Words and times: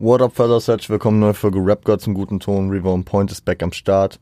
What 0.00 0.22
up, 0.22 0.36
fellas? 0.36 0.68
Herzlich 0.68 0.90
willkommen, 0.90 1.18
neue 1.18 1.34
Folge 1.34 1.58
Rap 1.58 1.84
Gods 1.84 2.06
im 2.06 2.14
guten 2.14 2.38
Ton. 2.38 2.70
On 2.86 3.04
Point 3.04 3.32
ist 3.32 3.44
back 3.44 3.64
am 3.64 3.72
Start. 3.72 4.20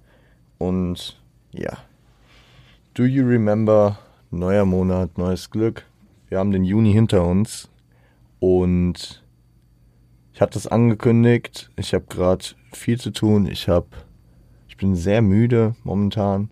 Und 0.56 1.20
ja. 1.52 1.76
Do 2.94 3.04
you 3.04 3.26
remember? 3.26 3.98
Neuer 4.30 4.64
Monat, 4.64 5.18
neues 5.18 5.50
Glück. 5.50 5.84
Wir 6.30 6.38
haben 6.38 6.50
den 6.50 6.64
Juni 6.64 6.94
hinter 6.94 7.26
uns. 7.26 7.68
Und 8.40 9.22
ich 10.32 10.40
hatte 10.40 10.58
es 10.58 10.66
angekündigt. 10.66 11.70
Ich 11.76 11.92
habe 11.92 12.06
gerade 12.08 12.42
viel 12.72 12.98
zu 12.98 13.10
tun. 13.10 13.46
Ich 13.46 13.68
habe, 13.68 13.88
ich 14.68 14.78
bin 14.78 14.96
sehr 14.96 15.20
müde 15.20 15.76
momentan. 15.84 16.48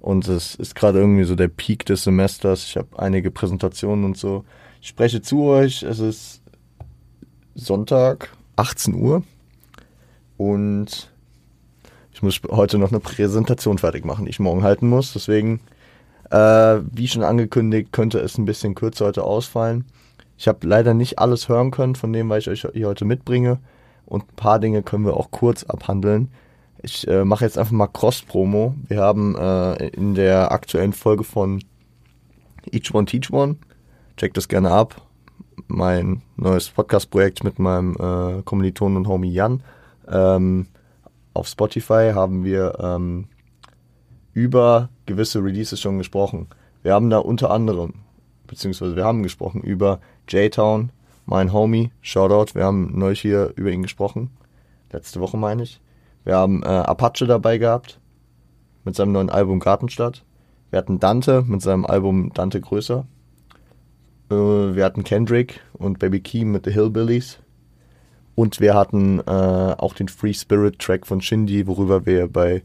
Und 0.00 0.28
es 0.28 0.54
ist 0.54 0.74
gerade 0.74 0.98
irgendwie 0.98 1.24
so 1.24 1.34
der 1.34 1.48
Peak 1.48 1.86
des 1.86 2.04
Semesters. 2.04 2.64
Ich 2.64 2.76
habe 2.76 2.98
einige 2.98 3.30
Präsentationen 3.30 4.04
und 4.04 4.18
so. 4.18 4.44
Ich 4.82 4.88
spreche 4.88 5.22
zu 5.22 5.44
euch. 5.44 5.82
Es 5.82 5.98
ist 5.98 6.42
Sonntag, 7.54 8.35
18 8.56 8.94
Uhr. 8.94 9.22
Und 10.36 11.10
ich 12.12 12.22
muss 12.22 12.40
heute 12.50 12.78
noch 12.78 12.90
eine 12.90 13.00
Präsentation 13.00 13.78
fertig 13.78 14.04
machen, 14.04 14.24
die 14.24 14.30
ich 14.30 14.40
morgen 14.40 14.62
halten 14.62 14.88
muss. 14.88 15.12
Deswegen, 15.12 15.60
äh, 16.30 16.80
wie 16.92 17.08
schon 17.08 17.22
angekündigt, 17.22 17.92
könnte 17.92 18.18
es 18.18 18.38
ein 18.38 18.44
bisschen 18.44 18.74
kürzer 18.74 19.06
heute 19.06 19.22
ausfallen. 19.22 19.84
Ich 20.38 20.48
habe 20.48 20.66
leider 20.66 20.94
nicht 20.94 21.18
alles 21.18 21.48
hören 21.48 21.70
können 21.70 21.94
von 21.94 22.12
dem, 22.12 22.28
was 22.28 22.46
ich 22.46 22.48
euch 22.48 22.72
hier 22.72 22.88
heute 22.88 23.04
mitbringe. 23.04 23.58
Und 24.04 24.22
ein 24.22 24.36
paar 24.36 24.58
Dinge 24.58 24.82
können 24.82 25.04
wir 25.04 25.16
auch 25.16 25.30
kurz 25.30 25.64
abhandeln. 25.64 26.30
Ich 26.82 27.08
äh, 27.08 27.24
mache 27.24 27.44
jetzt 27.44 27.58
einfach 27.58 27.72
mal 27.72 27.88
Cross-Promo. 27.88 28.74
Wir 28.86 29.00
haben 29.00 29.34
äh, 29.36 29.88
in 29.88 30.14
der 30.14 30.52
aktuellen 30.52 30.92
Folge 30.92 31.24
von 31.24 31.62
Each 32.70 32.94
One 32.94 33.06
Teach 33.06 33.30
One, 33.32 33.56
checkt 34.16 34.36
das 34.36 34.48
gerne 34.48 34.70
ab, 34.70 35.02
mein 35.68 36.22
neues 36.36 36.68
Podcast-Projekt 36.70 37.44
mit 37.44 37.58
meinem 37.58 37.94
äh, 37.94 38.42
Kommilitonen 38.42 38.98
und 38.98 39.08
Homie 39.08 39.32
Jan. 39.32 39.62
Ähm, 40.08 40.66
auf 41.34 41.48
Spotify 41.48 42.12
haben 42.14 42.44
wir 42.44 42.78
ähm, 42.80 43.26
über 44.32 44.88
gewisse 45.06 45.42
Releases 45.42 45.80
schon 45.80 45.98
gesprochen. 45.98 46.48
Wir 46.82 46.94
haben 46.94 47.10
da 47.10 47.18
unter 47.18 47.50
anderem, 47.50 47.94
beziehungsweise 48.46 48.96
wir 48.96 49.04
haben 49.04 49.22
gesprochen 49.22 49.62
über 49.62 50.00
J-Town, 50.28 50.90
mein 51.24 51.52
Homie, 51.52 51.90
Shoutout, 52.00 52.54
wir 52.54 52.64
haben 52.64 52.98
neulich 52.98 53.20
hier 53.20 53.52
über 53.56 53.70
ihn 53.70 53.82
gesprochen. 53.82 54.30
Letzte 54.92 55.20
Woche 55.20 55.36
meine 55.36 55.64
ich. 55.64 55.80
Wir 56.24 56.36
haben 56.36 56.62
äh, 56.62 56.66
Apache 56.66 57.26
dabei 57.26 57.58
gehabt 57.58 58.00
mit 58.84 58.94
seinem 58.94 59.12
neuen 59.12 59.30
Album 59.30 59.58
Gartenstadt. 59.58 60.24
Wir 60.70 60.78
hatten 60.78 61.00
Dante 61.00 61.42
mit 61.42 61.62
seinem 61.62 61.84
Album 61.84 62.32
Dante 62.32 62.60
Größer. 62.60 63.06
Äh, 64.30 64.34
wir 64.34 64.84
hatten 64.84 65.04
Kendrick 65.04 65.60
und 65.72 65.98
Baby 65.98 66.20
Keem 66.20 66.52
mit 66.52 66.64
The 66.64 66.72
Hillbillies. 66.72 67.38
Und 68.34 68.60
wir 68.60 68.74
hatten 68.74 69.20
äh, 69.20 69.22
auch 69.22 69.94
den 69.94 70.08
Free 70.08 70.34
Spirit 70.34 70.78
Track 70.78 71.06
von 71.06 71.22
Shindy, 71.22 71.66
worüber 71.66 72.04
wir 72.04 72.28
bei 72.28 72.62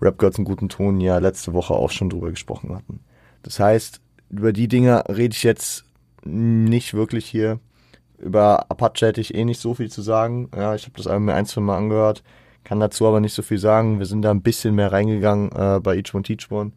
Rap 0.00 0.18
Gods 0.18 0.38
im 0.38 0.44
guten 0.44 0.68
Ton 0.68 1.00
ja 1.00 1.18
letzte 1.18 1.54
Woche 1.54 1.74
auch 1.74 1.90
schon 1.90 2.10
drüber 2.10 2.30
gesprochen 2.30 2.74
hatten. 2.74 3.00
Das 3.42 3.58
heißt, 3.58 4.00
über 4.30 4.52
die 4.52 4.68
Dinger 4.68 5.04
rede 5.08 5.34
ich 5.34 5.42
jetzt 5.42 5.84
nicht 6.24 6.92
wirklich 6.94 7.26
hier. 7.26 7.60
Über 8.18 8.70
Apache 8.70 9.06
hätte 9.06 9.20
ich 9.20 9.34
eh 9.34 9.44
nicht 9.44 9.60
so 9.60 9.74
viel 9.74 9.90
zu 9.90 10.02
sagen. 10.02 10.50
Ja, 10.54 10.74
ich 10.74 10.84
habe 10.84 11.02
das 11.02 11.06
mir 11.18 11.34
ein, 11.34 11.46
zwei 11.46 11.60
Mal 11.60 11.78
angehört, 11.78 12.22
kann 12.64 12.80
dazu 12.80 13.06
aber 13.06 13.20
nicht 13.20 13.34
so 13.34 13.42
viel 13.42 13.58
sagen. 13.58 13.98
Wir 13.98 14.06
sind 14.06 14.22
da 14.22 14.30
ein 14.30 14.42
bisschen 14.42 14.74
mehr 14.74 14.92
reingegangen 14.92 15.50
äh, 15.52 15.80
bei 15.80 15.96
Each 15.96 16.14
One 16.14 16.24
Teach 16.24 16.50
One. 16.50 16.72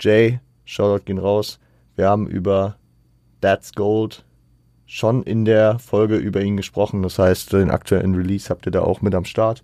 Jay, 0.00 0.40
Shoutout 0.64 1.04
gehen 1.04 1.18
raus. 1.18 1.60
Wir 1.94 2.08
haben 2.08 2.26
über 2.26 2.76
That's 3.40 3.72
Gold 3.72 4.24
schon 4.86 5.22
in 5.24 5.44
der 5.44 5.78
Folge 5.78 6.16
über 6.16 6.40
ihn 6.42 6.56
gesprochen. 6.56 7.02
Das 7.02 7.18
heißt, 7.18 7.52
den 7.52 7.70
aktuellen 7.70 8.14
Release 8.14 8.48
habt 8.48 8.66
ihr 8.66 8.72
da 8.72 8.82
auch 8.82 9.02
mit 9.02 9.14
am 9.14 9.24
Start. 9.24 9.62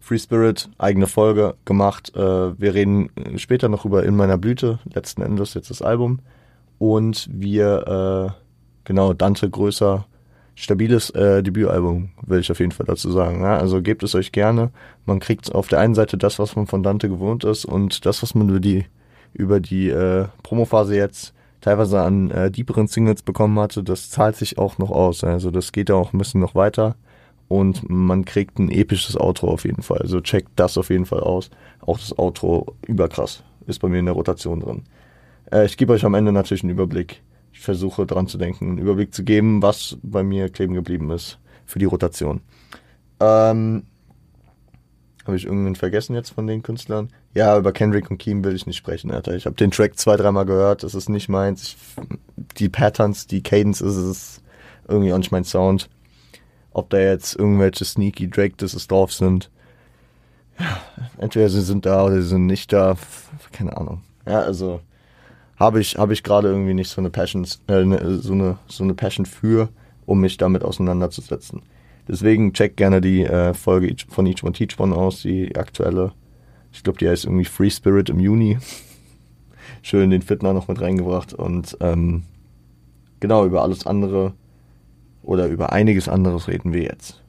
Free 0.00 0.18
Spirit, 0.18 0.68
eigene 0.78 1.06
Folge 1.06 1.54
gemacht. 1.64 2.14
Äh, 2.14 2.60
wir 2.60 2.74
reden 2.74 3.10
später 3.36 3.68
noch 3.68 3.84
über 3.84 4.04
In 4.04 4.16
meiner 4.16 4.38
Blüte, 4.38 4.78
letzten 4.92 5.22
Endes 5.22 5.54
jetzt 5.54 5.70
das 5.70 5.82
Album. 5.82 6.20
Und 6.78 7.28
wir, 7.32 8.34
äh, 8.36 8.40
genau, 8.84 9.14
Dante 9.14 9.48
größer, 9.48 10.06
stabiles 10.54 11.10
äh, 11.10 11.42
Debütalbum, 11.42 12.10
will 12.24 12.40
ich 12.40 12.50
auf 12.50 12.60
jeden 12.60 12.72
Fall 12.72 12.86
dazu 12.86 13.10
sagen. 13.10 13.44
Also 13.44 13.82
gebt 13.82 14.02
es 14.02 14.14
euch 14.14 14.32
gerne. 14.32 14.70
Man 15.06 15.18
kriegt 15.18 15.52
auf 15.54 15.68
der 15.68 15.80
einen 15.80 15.94
Seite 15.94 16.16
das, 16.16 16.38
was 16.38 16.54
man 16.54 16.66
von 16.66 16.82
Dante 16.82 17.08
gewohnt 17.08 17.44
ist 17.44 17.64
und 17.64 18.06
das, 18.06 18.22
was 18.22 18.34
man 18.34 18.48
über 18.48 18.60
die, 18.60 18.84
über 19.32 19.60
die 19.60 19.92
Promophase 20.42 20.96
jetzt 20.96 21.34
teilweise 21.60 22.00
an 22.00 22.30
äh, 22.30 22.50
deeperen 22.50 22.86
Singles 22.86 23.22
bekommen 23.22 23.58
hatte, 23.58 23.82
das 23.82 24.10
zahlt 24.10 24.36
sich 24.36 24.58
auch 24.58 24.78
noch 24.78 24.90
aus. 24.90 25.24
Also 25.24 25.50
das 25.50 25.72
geht 25.72 25.88
ja 25.88 25.94
auch 25.94 26.12
ein 26.12 26.18
bisschen 26.18 26.40
noch 26.40 26.54
weiter 26.54 26.96
und 27.48 27.88
man 27.88 28.24
kriegt 28.24 28.58
ein 28.58 28.70
episches 28.70 29.16
Outro 29.18 29.48
auf 29.48 29.64
jeden 29.64 29.82
Fall. 29.82 29.98
Also 29.98 30.20
checkt 30.20 30.50
das 30.56 30.78
auf 30.78 30.90
jeden 30.90 31.06
Fall 31.06 31.20
aus. 31.20 31.50
Auch 31.80 31.98
das 31.98 32.18
Outro 32.18 32.74
überkrass 32.86 33.42
ist 33.66 33.80
bei 33.80 33.88
mir 33.88 33.98
in 33.98 34.06
der 34.06 34.14
Rotation 34.14 34.60
drin. 34.60 34.84
Äh, 35.50 35.66
ich 35.66 35.76
gebe 35.76 35.92
euch 35.92 36.04
am 36.04 36.14
Ende 36.14 36.32
natürlich 36.32 36.62
einen 36.62 36.72
Überblick. 36.72 37.22
Ich 37.52 37.60
versuche 37.60 38.06
dran 38.06 38.26
zu 38.26 38.38
denken, 38.38 38.68
einen 38.68 38.78
Überblick 38.78 39.14
zu 39.14 39.24
geben, 39.24 39.62
was 39.62 39.96
bei 40.02 40.22
mir 40.22 40.50
kleben 40.50 40.74
geblieben 40.74 41.10
ist 41.10 41.38
für 41.64 41.78
die 41.78 41.86
Rotation. 41.86 42.40
Ähm, 43.18 43.84
habe 45.26 45.36
ich 45.36 45.46
irgendwen 45.46 45.74
vergessen 45.74 46.14
jetzt 46.14 46.30
von 46.30 46.46
den 46.46 46.62
Künstlern? 46.62 47.10
Ja, 47.34 47.56
über 47.58 47.72
Kendrick 47.72 48.10
und 48.10 48.18
Keem 48.18 48.44
will 48.44 48.54
ich 48.54 48.66
nicht 48.66 48.76
sprechen, 48.76 49.10
Alter. 49.10 49.34
Ich 49.34 49.46
habe 49.46 49.56
den 49.56 49.70
Track 49.70 49.98
zwei, 49.98 50.16
dreimal 50.16 50.46
gehört, 50.46 50.82
das 50.82 50.94
ist 50.94 51.08
nicht 51.08 51.28
meins. 51.28 51.62
Ich, 51.62 51.76
die 52.58 52.68
Patterns, 52.68 53.26
die 53.26 53.42
Cadence 53.42 53.80
ist 53.80 53.96
es 53.96 54.42
irgendwie 54.88 55.12
auch 55.12 55.18
nicht 55.18 55.32
mein 55.32 55.44
Sound. 55.44 55.88
Ob 56.72 56.90
da 56.90 56.98
jetzt 56.98 57.36
irgendwelche 57.36 57.84
sneaky 57.84 58.28
Drake 58.28 58.56
Disses 58.56 58.86
drauf 58.86 59.12
sind. 59.12 59.50
Ja, 60.58 60.78
entweder 61.18 61.48
sie 61.48 61.62
sind 61.62 61.86
da 61.86 62.04
oder 62.04 62.20
sie 62.20 62.28
sind 62.28 62.46
nicht 62.46 62.72
da. 62.72 62.96
Keine 63.52 63.76
Ahnung. 63.76 64.02
Ja, 64.26 64.40
also 64.40 64.80
habe 65.58 65.80
ich, 65.80 65.96
hab 65.96 66.10
ich 66.10 66.22
gerade 66.22 66.48
irgendwie 66.48 66.74
nicht 66.74 66.90
so 66.90 67.00
eine 67.00 67.10
Passion, 67.10 67.46
äh, 67.68 67.84
ne, 67.84 68.18
so 68.20 68.32
eine, 68.32 68.58
so 68.68 68.84
eine 68.84 68.94
Passion 68.94 69.26
für, 69.26 69.70
um 70.04 70.20
mich 70.20 70.36
damit 70.36 70.62
auseinanderzusetzen. 70.62 71.62
Deswegen 72.08 72.52
check 72.52 72.76
gerne 72.76 73.00
die 73.00 73.24
äh, 73.24 73.52
Folge 73.54 73.94
von 74.08 74.26
Each 74.26 74.42
One 74.44 74.52
Teach 74.52 74.78
One 74.78 74.94
aus, 74.94 75.22
die 75.22 75.56
aktuelle. 75.56 76.12
Ich 76.72 76.82
glaube, 76.82 76.98
die 76.98 77.08
heißt 77.08 77.24
irgendwie 77.24 77.44
Free 77.44 77.70
Spirit 77.70 78.08
im 78.10 78.20
Juni. 78.20 78.58
Schön 79.82 80.10
den 80.10 80.22
Fitner 80.22 80.52
noch 80.52 80.68
mit 80.68 80.80
reingebracht 80.80 81.32
und 81.32 81.76
ähm, 81.80 82.22
genau 83.20 83.44
über 83.44 83.62
alles 83.62 83.86
andere 83.86 84.34
oder 85.22 85.48
über 85.48 85.72
einiges 85.72 86.08
anderes 86.08 86.48
reden 86.48 86.72
wir 86.72 86.82
jetzt. 86.82 87.22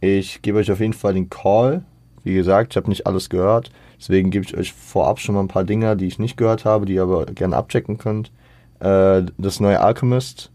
Ich 0.00 0.40
gebe 0.40 0.58
euch 0.58 0.72
auf 0.72 0.80
jeden 0.80 0.94
Fall 0.94 1.14
den 1.14 1.28
Call. 1.28 1.84
Wie 2.24 2.34
gesagt, 2.34 2.72
ich 2.72 2.76
habe 2.76 2.88
nicht 2.88 3.06
alles 3.06 3.28
gehört. 3.28 3.70
Deswegen 3.98 4.30
gebe 4.30 4.46
ich 4.46 4.56
euch 4.56 4.72
vorab 4.72 5.20
schon 5.20 5.34
mal 5.34 5.42
ein 5.42 5.48
paar 5.48 5.64
Dinge, 5.64 5.96
die 5.96 6.06
ich 6.06 6.18
nicht 6.18 6.38
gehört 6.38 6.64
habe, 6.64 6.86
die 6.86 6.94
ihr 6.94 7.02
aber 7.02 7.26
gerne 7.26 7.56
abchecken 7.56 7.98
könnt. 7.98 8.32
Äh, 8.80 9.24
das 9.36 9.60
neue 9.60 9.80
Alchemist 9.80 10.50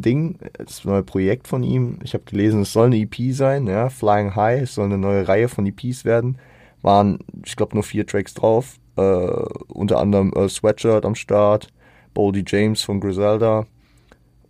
Ding, 0.00 0.38
das 0.58 0.84
neue 0.84 1.02
Projekt 1.02 1.48
von 1.48 1.62
ihm. 1.62 1.98
Ich 2.02 2.14
habe 2.14 2.24
gelesen, 2.24 2.62
es 2.62 2.72
soll 2.72 2.86
eine 2.86 2.98
EP 2.98 3.32
sein, 3.32 3.66
ja, 3.66 3.88
Flying 3.88 4.34
High, 4.34 4.62
es 4.62 4.74
soll 4.74 4.86
eine 4.86 4.98
neue 4.98 5.26
Reihe 5.26 5.48
von 5.48 5.66
EPs 5.66 6.04
werden. 6.04 6.38
Waren, 6.82 7.18
ich 7.44 7.56
glaube, 7.56 7.74
nur 7.74 7.84
vier 7.84 8.06
Tracks 8.06 8.34
drauf. 8.34 8.78
Äh, 8.96 9.00
unter 9.68 9.98
anderem 9.98 10.32
äh, 10.34 10.48
Sweatshirt 10.48 11.04
am 11.04 11.14
Start, 11.14 11.68
Boldy 12.14 12.44
James 12.46 12.82
von 12.82 13.00
Griselda 13.00 13.66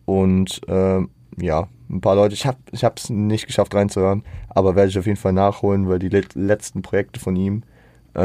und 0.06 0.60
äh, 0.68 1.00
ja, 1.36 1.68
ein 1.88 2.00
paar 2.00 2.16
Leute. 2.16 2.34
Ich 2.34 2.46
habe 2.46 2.94
es 2.96 3.10
nicht 3.10 3.46
geschafft 3.46 3.74
reinzuhören, 3.74 4.24
aber 4.48 4.76
werde 4.76 4.90
ich 4.90 4.98
auf 4.98 5.06
jeden 5.06 5.18
Fall 5.18 5.32
nachholen, 5.32 5.88
weil 5.88 5.98
die 5.98 6.08
letzten 6.08 6.82
Projekte 6.82 7.20
von 7.20 7.36
ihm 7.36 7.62
äh, 8.14 8.20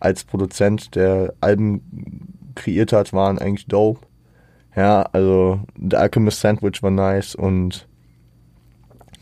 als 0.00 0.24
Produzent, 0.24 0.94
der 0.94 1.34
Alben 1.40 1.82
kreiert 2.54 2.92
hat, 2.92 3.12
waren 3.12 3.38
eigentlich 3.38 3.66
dope. 3.66 4.00
Ja, 4.78 5.02
also 5.12 5.58
The 5.76 5.96
Alchemist 5.96 6.38
Sandwich 6.38 6.84
war 6.84 6.92
nice 6.92 7.34
und 7.34 7.88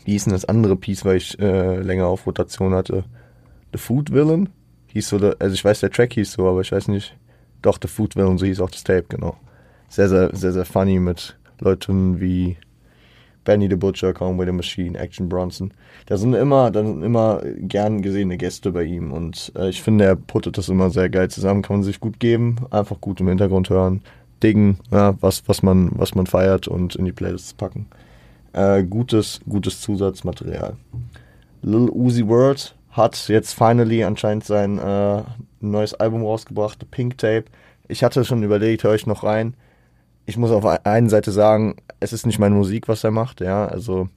wie 0.05 0.11
hieß 0.11 0.25
denn 0.25 0.33
das 0.33 0.45
andere 0.45 0.75
Piece, 0.75 1.03
weil 1.03 1.17
ich 1.17 1.39
äh, 1.39 1.79
länger 1.81 2.05
auf 2.05 2.27
Rotation 2.27 2.75
hatte? 2.75 3.05
The 3.73 3.79
Food 3.79 4.13
Villain? 4.13 4.49
Hieß 4.93 5.09
so, 5.09 5.17
also 5.17 5.53
ich 5.55 5.65
weiß, 5.65 5.79
der 5.79 5.89
Track 5.89 6.13
hieß 6.13 6.33
so, 6.33 6.47
aber 6.47 6.61
ich 6.61 6.71
weiß 6.71 6.89
nicht. 6.89 7.17
Doch, 7.63 7.79
The 7.81 7.87
Food 7.87 8.15
Villain, 8.15 8.37
so 8.37 8.45
hieß 8.45 8.61
auch 8.61 8.69
das 8.69 8.83
Tape, 8.83 9.05
genau. 9.09 9.35
Sehr, 9.89 10.07
sehr, 10.09 10.29
sehr, 10.35 10.53
sehr 10.53 10.63
funny 10.63 10.99
mit 10.99 11.35
Leuten 11.59 12.21
wie 12.21 12.57
Benny 13.43 13.67
the 13.67 13.77
Butcher, 13.77 14.13
Conway 14.13 14.45
the 14.45 14.51
Machine, 14.51 14.95
Action 14.95 15.27
Bronson. 15.27 15.73
Da 16.05 16.17
sind 16.17 16.35
immer, 16.35 16.69
da 16.69 16.83
sind 16.83 17.01
immer 17.01 17.41
gern 17.61 18.03
gesehene 18.03 18.37
Gäste 18.37 18.73
bei 18.73 18.83
ihm 18.83 19.11
und 19.11 19.51
äh, 19.55 19.69
ich 19.69 19.81
finde, 19.81 20.05
er 20.05 20.15
puttet 20.15 20.59
das 20.59 20.69
immer 20.69 20.91
sehr 20.91 21.09
geil 21.09 21.31
zusammen, 21.31 21.63
kann 21.63 21.77
man 21.77 21.83
sich 21.83 21.99
gut 21.99 22.19
geben, 22.19 22.57
einfach 22.69 23.01
gut 23.01 23.21
im 23.21 23.29
Hintergrund 23.29 23.71
hören. 23.71 24.03
Dingen, 24.43 24.79
ja, 24.91 25.15
was, 25.21 25.43
was, 25.47 25.63
man, 25.63 25.91
was 25.95 26.15
man 26.15 26.27
feiert 26.27 26.67
und 26.67 26.95
in 26.95 27.05
die 27.05 27.11
Playlists 27.11 27.53
packen. 27.53 27.87
Äh, 28.53 28.83
gutes, 28.83 29.41
gutes 29.47 29.81
Zusatzmaterial. 29.81 30.77
Lil 31.61 31.89
Uzi 31.89 32.27
World 32.27 32.75
hat 32.91 33.27
jetzt 33.27 33.53
finally 33.53 34.03
anscheinend 34.03 34.45
sein 34.45 34.77
äh, 34.79 35.23
neues 35.59 35.93
Album 35.93 36.23
rausgebracht, 36.23 36.89
Pink 36.91 37.17
Tape. 37.17 37.45
Ich 37.87 38.03
hatte 38.03 38.25
schon 38.25 38.43
überlegt, 38.43 38.83
höre 38.83 38.95
ich 38.95 39.07
noch 39.07 39.23
rein. 39.23 39.55
Ich 40.25 40.37
muss 40.37 40.51
auf 40.51 40.65
einer 40.65 41.09
Seite 41.09 41.31
sagen, 41.31 41.75
es 41.99 42.13
ist 42.13 42.25
nicht 42.25 42.39
meine 42.39 42.55
Musik, 42.55 42.87
was 42.87 43.03
er 43.03 43.11
macht, 43.11 43.41
ja, 43.41 43.65
also 43.65 44.09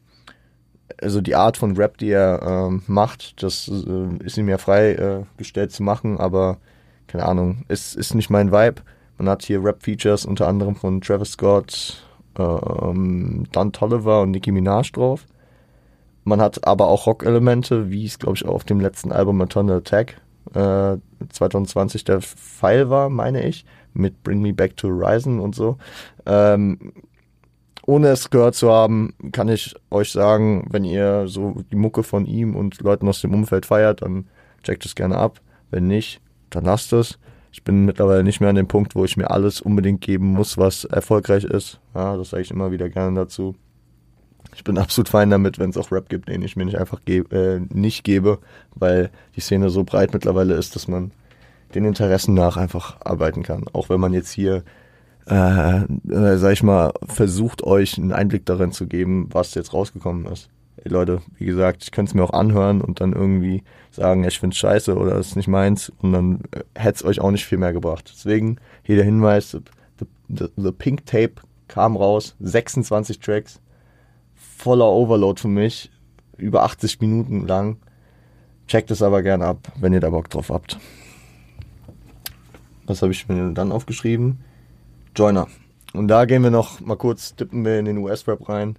also 1.00 1.20
die 1.20 1.34
Art 1.34 1.56
von 1.56 1.76
Rap, 1.76 1.98
die 1.98 2.10
er 2.10 2.40
ähm, 2.42 2.82
macht, 2.86 3.42
das 3.42 3.68
äh, 3.68 4.24
ist 4.24 4.36
ihm 4.36 4.48
ja 4.48 4.58
freigestellt 4.58 5.70
äh, 5.70 5.72
zu 5.72 5.82
machen, 5.82 6.18
aber 6.18 6.58
keine 7.06 7.26
Ahnung, 7.26 7.64
ist, 7.68 7.96
ist 7.96 8.14
nicht 8.14 8.30
mein 8.30 8.52
Vibe. 8.52 8.82
Man 9.20 9.28
hat 9.28 9.42
hier 9.42 9.62
Rap-Features 9.62 10.24
unter 10.24 10.48
anderem 10.48 10.74
von 10.74 11.02
Travis 11.02 11.32
Scott, 11.32 12.02
ähm, 12.38 13.44
Don 13.52 13.70
Tolliver 13.70 14.22
und 14.22 14.30
Nicki 14.30 14.50
Minaj 14.50 14.92
drauf. 14.92 15.26
Man 16.24 16.40
hat 16.40 16.66
aber 16.66 16.88
auch 16.88 17.06
Rock-Elemente, 17.06 17.90
wie 17.90 18.06
es, 18.06 18.18
glaube 18.18 18.36
ich, 18.36 18.46
auch 18.46 18.54
auf 18.54 18.64
dem 18.64 18.80
letzten 18.80 19.12
Album 19.12 19.36
Maternal 19.36 19.76
Attack 19.76 20.22
äh, 20.54 20.96
2020 21.28 22.04
der 22.04 22.22
Fall 22.22 22.88
war, 22.88 23.10
meine 23.10 23.46
ich, 23.46 23.66
mit 23.92 24.22
Bring 24.22 24.40
Me 24.40 24.54
Back 24.54 24.78
to 24.78 24.88
Horizon 24.88 25.38
und 25.38 25.54
so. 25.54 25.76
Ähm, 26.24 26.94
ohne 27.84 28.08
es 28.08 28.30
gehört 28.30 28.54
zu 28.54 28.72
haben, 28.72 29.12
kann 29.32 29.50
ich 29.50 29.74
euch 29.90 30.12
sagen, 30.12 30.66
wenn 30.70 30.84
ihr 30.84 31.28
so 31.28 31.62
die 31.70 31.76
Mucke 31.76 32.04
von 32.04 32.24
ihm 32.24 32.56
und 32.56 32.80
Leuten 32.80 33.06
aus 33.06 33.20
dem 33.20 33.34
Umfeld 33.34 33.66
feiert, 33.66 34.00
dann 34.00 34.28
checkt 34.62 34.86
es 34.86 34.94
gerne 34.94 35.18
ab. 35.18 35.42
Wenn 35.70 35.88
nicht, 35.88 36.22
dann 36.48 36.64
lasst 36.64 36.94
es. 36.94 37.18
Ich 37.52 37.64
bin 37.64 37.84
mittlerweile 37.84 38.22
nicht 38.22 38.40
mehr 38.40 38.50
an 38.50 38.56
dem 38.56 38.68
Punkt, 38.68 38.94
wo 38.94 39.04
ich 39.04 39.16
mir 39.16 39.30
alles 39.30 39.60
unbedingt 39.60 40.00
geben 40.00 40.26
muss, 40.26 40.56
was 40.56 40.84
erfolgreich 40.84 41.44
ist. 41.44 41.80
Ja, 41.94 42.16
das 42.16 42.30
sage 42.30 42.42
ich 42.42 42.50
immer 42.50 42.70
wieder 42.70 42.88
gerne 42.88 43.16
dazu. 43.16 43.56
Ich 44.54 44.64
bin 44.64 44.78
absolut 44.78 45.08
fein 45.08 45.30
damit, 45.30 45.58
wenn 45.58 45.70
es 45.70 45.76
auch 45.76 45.92
Rap 45.92 46.08
gibt, 46.08 46.28
den 46.28 46.42
ich 46.42 46.56
mir 46.56 46.64
nicht 46.64 46.78
einfach 46.78 47.00
ge 47.04 47.24
äh, 47.30 47.60
nicht 47.72 48.04
gebe, 48.04 48.38
weil 48.74 49.10
die 49.36 49.40
Szene 49.40 49.70
so 49.70 49.84
breit 49.84 50.12
mittlerweile 50.12 50.54
ist, 50.54 50.76
dass 50.76 50.88
man 50.88 51.12
den 51.74 51.84
Interessen 51.84 52.34
nach 52.34 52.56
einfach 52.56 52.96
arbeiten 53.00 53.42
kann. 53.42 53.64
Auch 53.72 53.88
wenn 53.88 54.00
man 54.00 54.12
jetzt 54.12 54.30
hier, 54.30 54.64
äh, 55.28 55.82
äh, 55.82 56.36
sag 56.36 56.52
ich 56.52 56.62
mal, 56.62 56.92
versucht 57.06 57.62
euch 57.62 57.98
einen 57.98 58.12
Einblick 58.12 58.44
darin 58.46 58.72
zu 58.72 58.86
geben, 58.86 59.28
was 59.30 59.54
jetzt 59.54 59.72
rausgekommen 59.72 60.26
ist. 60.26 60.48
Ey 60.82 60.90
Leute, 60.90 61.20
wie 61.36 61.44
gesagt, 61.44 61.82
ich 61.82 61.90
könnte 61.90 62.10
es 62.10 62.14
mir 62.14 62.24
auch 62.24 62.32
anhören 62.32 62.80
und 62.80 63.00
dann 63.00 63.12
irgendwie 63.12 63.62
sagen, 63.90 64.24
ich 64.24 64.38
finde 64.38 64.56
scheiße 64.56 64.96
oder 64.96 65.16
es 65.16 65.28
ist 65.28 65.36
nicht 65.36 65.48
meins 65.48 65.92
und 66.00 66.12
dann 66.12 66.40
äh, 66.52 66.62
hätte 66.74 66.96
es 66.96 67.04
euch 67.04 67.20
auch 67.20 67.30
nicht 67.30 67.44
viel 67.44 67.58
mehr 67.58 67.72
gebracht. 67.72 68.10
Deswegen 68.14 68.56
hier 68.82 68.96
der 68.96 69.04
Hinweis, 69.04 69.50
the, 69.50 69.60
the, 70.28 70.46
the 70.56 70.72
Pink 70.72 71.04
Tape 71.06 71.34
kam 71.68 71.96
raus, 71.96 72.34
26 72.40 73.20
Tracks, 73.20 73.60
voller 74.34 74.86
Overload 74.86 75.40
für 75.40 75.48
mich, 75.48 75.90
über 76.36 76.62
80 76.62 77.00
Minuten 77.00 77.46
lang. 77.46 77.76
Checkt 78.66 78.90
es 78.90 79.02
aber 79.02 79.22
gern 79.22 79.42
ab, 79.42 79.72
wenn 79.80 79.92
ihr 79.92 80.00
da 80.00 80.10
Bock 80.10 80.30
drauf 80.30 80.48
habt. 80.48 80.78
Was 82.86 83.02
habe 83.02 83.12
ich 83.12 83.28
mir 83.28 83.52
dann 83.52 83.72
aufgeschrieben? 83.72 84.40
Joiner. 85.14 85.48
Und 85.92 86.08
da 86.08 86.24
gehen 86.24 86.42
wir 86.42 86.50
noch 86.50 86.80
mal 86.80 86.96
kurz, 86.96 87.34
tippen 87.34 87.64
wir 87.64 87.78
in 87.78 87.84
den 87.84 87.98
US-Rap 87.98 88.48
rein, 88.48 88.76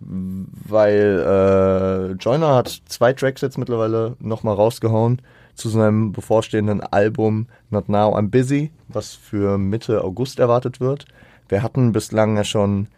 weil 0.00 1.24
äh, 1.26 2.12
Joyner 2.12 2.54
hat 2.54 2.68
zwei 2.86 3.12
Tracks 3.12 3.42
jetzt 3.42 3.58
mittlerweile 3.58 4.16
noch 4.18 4.42
mal 4.42 4.54
rausgehauen 4.54 5.20
zu 5.54 5.68
seinem 5.68 6.12
bevorstehenden 6.12 6.80
Album 6.80 7.46
Not 7.68 7.88
Now 7.88 8.16
I'm 8.16 8.30
Busy, 8.30 8.70
was 8.88 9.14
für 9.14 9.58
Mitte 9.58 10.02
August 10.02 10.38
erwartet 10.38 10.80
wird. 10.80 11.04
Wir 11.48 11.62
hatten 11.62 11.92
bislang 11.92 12.36
ja 12.36 12.44
schon 12.44 12.88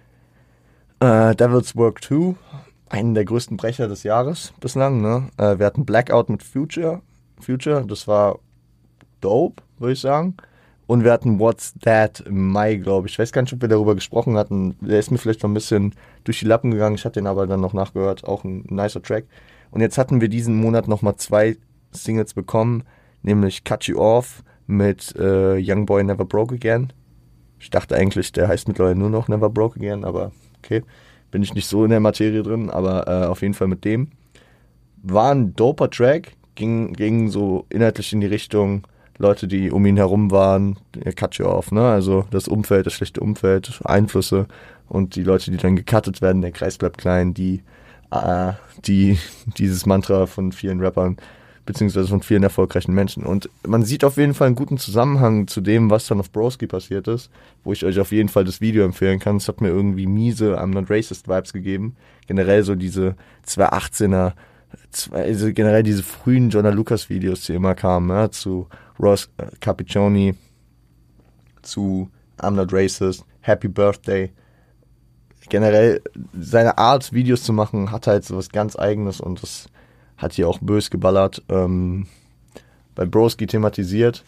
äh, 1.01 1.35
Devil's 1.35 1.75
Work 1.75 2.05
2, 2.05 2.37
einen 2.89 3.15
der 3.15 3.25
größten 3.25 3.57
Brecher 3.57 3.89
des 3.89 4.05
Jahres 4.05 4.53
bislang. 4.61 5.01
Ne? 5.01 5.29
Äh, 5.39 5.59
wir 5.59 5.67
hatten 5.67 5.85
Blackout 5.85 6.29
mit 6.29 6.43
Future. 6.43 7.01
Future, 7.41 7.85
das 7.87 8.07
war 8.07 8.39
dope, 9.21 9.63
würde 9.79 9.95
ich 9.95 10.01
sagen. 10.01 10.37
Und 10.87 11.05
wir 11.05 11.13
hatten 11.13 11.39
What's 11.39 11.75
That 11.83 12.21
im 12.21 12.49
Mai, 12.51 12.77
glaube 12.77 13.07
ich. 13.07 13.15
Ich 13.15 13.19
weiß 13.19 13.33
gar 13.33 13.43
nicht, 13.43 13.53
ob 13.53 13.63
wir 13.63 13.69
darüber 13.69 13.95
gesprochen 13.95 14.37
hatten. 14.37 14.77
Der 14.81 14.99
ist 14.99 15.11
mir 15.11 15.19
vielleicht 15.19 15.43
noch 15.43 15.51
ein 15.51 15.55
bisschen 15.55 15.95
durch 16.25 16.41
die 16.41 16.47
Lappen 16.47 16.71
gegangen. 16.71 16.97
Ich 16.97 17.05
hatte 17.05 17.21
den 17.21 17.27
aber 17.27 17.47
dann 17.47 17.61
noch 17.61 17.73
nachgehört. 17.73 18.25
Auch 18.25 18.45
ein 18.45 18.65
nicer 18.69 19.03
Track. 19.03 19.25
Und 19.71 19.81
jetzt 19.81 19.97
hatten 19.97 20.21
wir 20.21 20.29
diesen 20.29 20.61
Monat 20.61 20.89
nochmal 20.89 21.17
zwei 21.17 21.57
Singles 21.93 22.35
bekommen. 22.35 22.83
Nämlich 23.23 23.65
Cut 23.65 23.85
You 23.85 23.99
Off 23.99 24.43
mit 24.67 25.15
äh, 25.17 25.59
Young 25.59 25.87
Boy 25.87 26.03
Never 26.05 26.25
Broke 26.25 26.55
Again. 26.55 26.93
Ich 27.59 27.71
dachte 27.71 27.95
eigentlich, 27.95 28.33
der 28.33 28.49
heißt 28.49 28.67
mittlerweile 28.67 28.97
nur 28.97 29.11
noch 29.11 29.29
Never 29.29 29.49
Broke 29.49 29.79
Again, 29.79 30.05
aber 30.05 30.33
okay, 30.59 30.83
bin 31.31 31.43
ich 31.43 31.55
nicht 31.55 31.69
so 31.69 31.85
in 31.85 31.91
der 31.91 32.01
Materie 32.01 32.43
drin, 32.43 32.71
aber 32.71 33.07
äh, 33.07 33.27
auf 33.27 33.43
jeden 33.43 33.55
Fall 33.55 33.69
mit 33.69 33.85
dem. 33.85 34.09
War 35.03 35.33
ein 35.33 35.55
doper 35.55 35.89
Track, 35.89 36.33
ging, 36.57 36.93
ging 36.93 37.29
so 37.29 37.67
inhaltlich 37.69 38.13
in 38.13 38.21
die 38.21 38.27
Richtung, 38.27 38.87
Leute, 39.23 39.47
die 39.47 39.71
um 39.71 39.87
ihn 39.87 39.97
herum 39.97 40.31
waren, 40.31 40.77
er 41.01 41.13
cut 41.13 41.37
you 41.37 41.47
off, 41.47 41.71
ne? 41.71 41.89
Also 41.89 42.27
das 42.31 42.49
Umfeld, 42.49 42.87
das 42.87 42.93
schlechte 42.93 43.21
Umfeld, 43.21 43.81
Einflüsse 43.85 44.47
und 44.89 45.17
die 45.17 45.23
Leute, 45.23 45.51
die 45.51 45.57
dann 45.57 45.77
gecuttet 45.77 46.21
werden, 46.21 46.43
der 46.43 46.53
Kreis 46.53 46.77
bleibt 46.77 46.99
klein, 46.99 47.33
die, 47.33 47.63
äh, 48.11 48.53
die 48.85 49.19
dieses 49.57 49.87
Mantra 49.87 50.27
von 50.27 50.53
vielen 50.53 50.81
Rappern 50.81 51.17
beziehungsweise 51.65 52.09
von 52.09 52.23
vielen 52.23 52.43
erfolgreichen 52.43 52.93
Menschen. 52.93 53.25
Und 53.25 53.49
man 53.65 53.85
sieht 53.85 54.05
auf 54.05 54.17
jeden 54.17 54.35
Fall 54.35 54.49
einen 54.49 54.57
guten 54.57 54.79
Zusammenhang 54.79 55.47
zu 55.47 55.61
dem, 55.61 55.91
was 55.91 56.07
dann 56.07 56.19
auf 56.19 56.33
Broski 56.33 56.67
passiert 56.67 57.07
ist, 57.07 57.31
wo 57.63 57.73
ich 57.73 57.85
euch 57.85 58.01
auf 58.01 58.11
jeden 58.11 58.29
Fall 58.29 58.45
das 58.45 58.61
Video 58.61 58.85
empfehlen 58.85 59.21
kann. 59.21 59.37
Es 59.37 59.47
hat 59.47 59.61
mir 59.61 59.69
irgendwie 59.69 60.07
miese 60.07 60.59
I'm 60.61 60.75
Not 60.75 60.91
Racist 60.91 61.29
Vibes 61.29 61.53
gegeben. 61.53 61.95
Generell 62.27 62.65
so 62.65 62.75
diese 62.75 63.15
218er, 63.47 64.33
also 65.13 65.53
generell 65.53 65.85
diese 65.85 66.03
frühen 66.03 66.51
Jonah 66.51 66.71
Lucas 66.71 67.09
Videos, 67.09 67.43
die 67.43 67.55
immer 67.55 67.77
kamen, 67.77 68.11
ja, 68.11 68.31
zu 68.31 68.67
Ross 69.03 69.29
äh, 69.39 69.47
Capiccioni, 69.61 70.35
zu 71.63 72.09
I'm 72.39 72.53
Not 72.53 72.73
Racist, 72.73 73.25
Happy 73.41 73.69
Birthday. 73.69 74.31
Generell 75.49 76.01
seine 76.39 76.79
Art, 76.79 77.13
Videos 77.13 77.43
zu 77.43 77.53
machen, 77.53 77.91
hat 77.91 78.07
halt 78.07 78.25
so 78.25 78.37
was 78.37 78.51
ganz 78.51 78.77
Eigenes 78.77 79.21
und 79.21 79.43
das 79.43 79.67
hat 80.17 80.35
hier 80.35 80.49
auch 80.49 80.61
bös 80.61 80.89
geballert. 80.89 81.43
Ähm, 81.49 82.07
bei 82.95 83.05
Broski 83.05 83.47
thematisiert. 83.47 84.25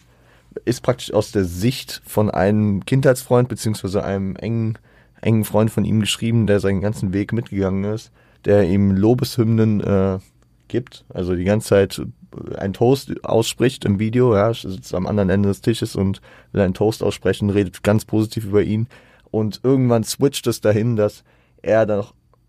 Ist 0.63 0.81
praktisch 0.81 1.13
aus 1.13 1.31
der 1.31 1.43
Sicht 1.43 2.01
von 2.05 2.31
einem 2.31 2.85
Kindheitsfreund 2.85 3.49
beziehungsweise 3.49 4.03
einem 4.03 4.35
engen, 4.37 4.77
engen 5.21 5.43
Freund 5.43 5.69
von 5.69 5.83
ihm 5.83 5.99
geschrieben, 5.99 6.47
der 6.47 6.59
seinen 6.59 6.81
ganzen 6.81 7.13
Weg 7.13 7.33
mitgegangen 7.33 7.83
ist, 7.83 8.11
der 8.45 8.63
ihm 8.63 8.91
Lobeshymnen 8.91 9.81
äh, 9.81 10.19
gibt, 10.67 11.03
also 11.09 11.35
die 11.35 11.43
ganze 11.43 11.67
Zeit 11.69 12.01
ein 12.57 12.73
Toast 12.73 13.23
ausspricht 13.23 13.85
im 13.85 13.99
Video, 13.99 14.35
ja, 14.35 14.53
sitzt 14.53 14.93
am 14.93 15.07
anderen 15.07 15.29
Ende 15.29 15.49
des 15.49 15.61
Tisches 15.61 15.95
und 15.95 16.21
will 16.51 16.61
einen 16.61 16.73
Toast 16.73 17.03
aussprechen, 17.03 17.49
redet 17.49 17.83
ganz 17.83 18.05
positiv 18.05 18.45
über 18.45 18.63
ihn 18.63 18.87
und 19.31 19.61
irgendwann 19.63 20.03
switcht 20.03 20.47
es 20.47 20.61
dahin, 20.61 20.95
dass 20.95 21.23
er 21.61 21.85
dann 21.85 22.05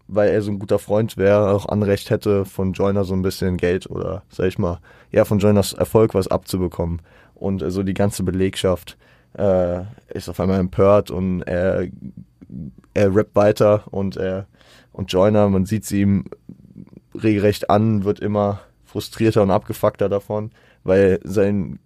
weil 0.08 0.30
er 0.30 0.42
so 0.42 0.50
ein 0.50 0.58
guter 0.58 0.78
Freund 0.78 1.16
wäre, 1.16 1.50
auch 1.50 1.66
Anrecht 1.66 2.10
hätte, 2.10 2.44
von 2.44 2.72
Joyner 2.72 3.04
so 3.04 3.14
ein 3.14 3.22
bisschen 3.22 3.56
Geld 3.56 3.90
oder, 3.90 4.22
sag 4.28 4.46
ich 4.46 4.58
mal, 4.58 4.78
ja, 5.10 5.24
von 5.24 5.38
Joyners 5.38 5.72
Erfolg 5.72 6.14
was 6.14 6.28
abzubekommen. 6.28 7.02
Und 7.34 7.60
so 7.60 7.64
also 7.64 7.82
die 7.82 7.94
ganze 7.94 8.22
Belegschaft 8.22 8.96
äh, 9.36 9.82
ist 10.08 10.28
auf 10.28 10.40
einmal 10.40 10.60
empört 10.60 11.10
und 11.10 11.43
er, 11.43 11.88
er 12.94 13.14
rappt 13.14 13.34
weiter 13.34 13.84
und 13.90 14.16
er 14.16 14.46
und 14.93 15.12
Joyner, 15.12 15.48
man 15.50 15.66
sieht 15.66 15.84
sie 15.84 16.00
ihm 16.00 16.24
regelrecht 17.14 17.69
an, 17.69 18.05
wird 18.05 18.20
immer 18.20 18.60
frustrierter 18.96 19.43
und 19.43 19.50
abgefuckter 19.50 20.08
davon, 20.08 20.50
weil 20.82 21.20
sein 21.22 21.79